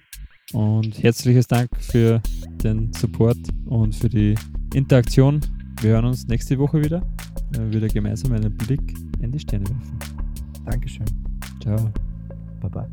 Und 0.54 1.02
herzliches 1.04 1.48
Dank 1.48 1.70
für 1.80 2.22
den 2.64 2.94
Support 2.94 3.38
und 3.66 3.96
für 3.96 4.10
die 4.10 4.36
Interaktion. 4.74 5.42
Wir 5.82 5.92
hören 5.92 6.06
uns 6.06 6.28
nächste 6.28 6.58
Woche 6.58 6.84
wieder. 6.84 7.02
Äh, 7.54 7.72
wieder 7.72 7.88
gemeinsam 7.88 8.32
einen 8.32 8.56
Blick 8.56 8.96
in 9.20 9.32
die 9.32 9.40
Sterne 9.40 9.66
werfen. 9.68 10.00
Dankeschön. 10.66 11.06
Ciao. 11.62 11.92
Baba. 12.62 12.88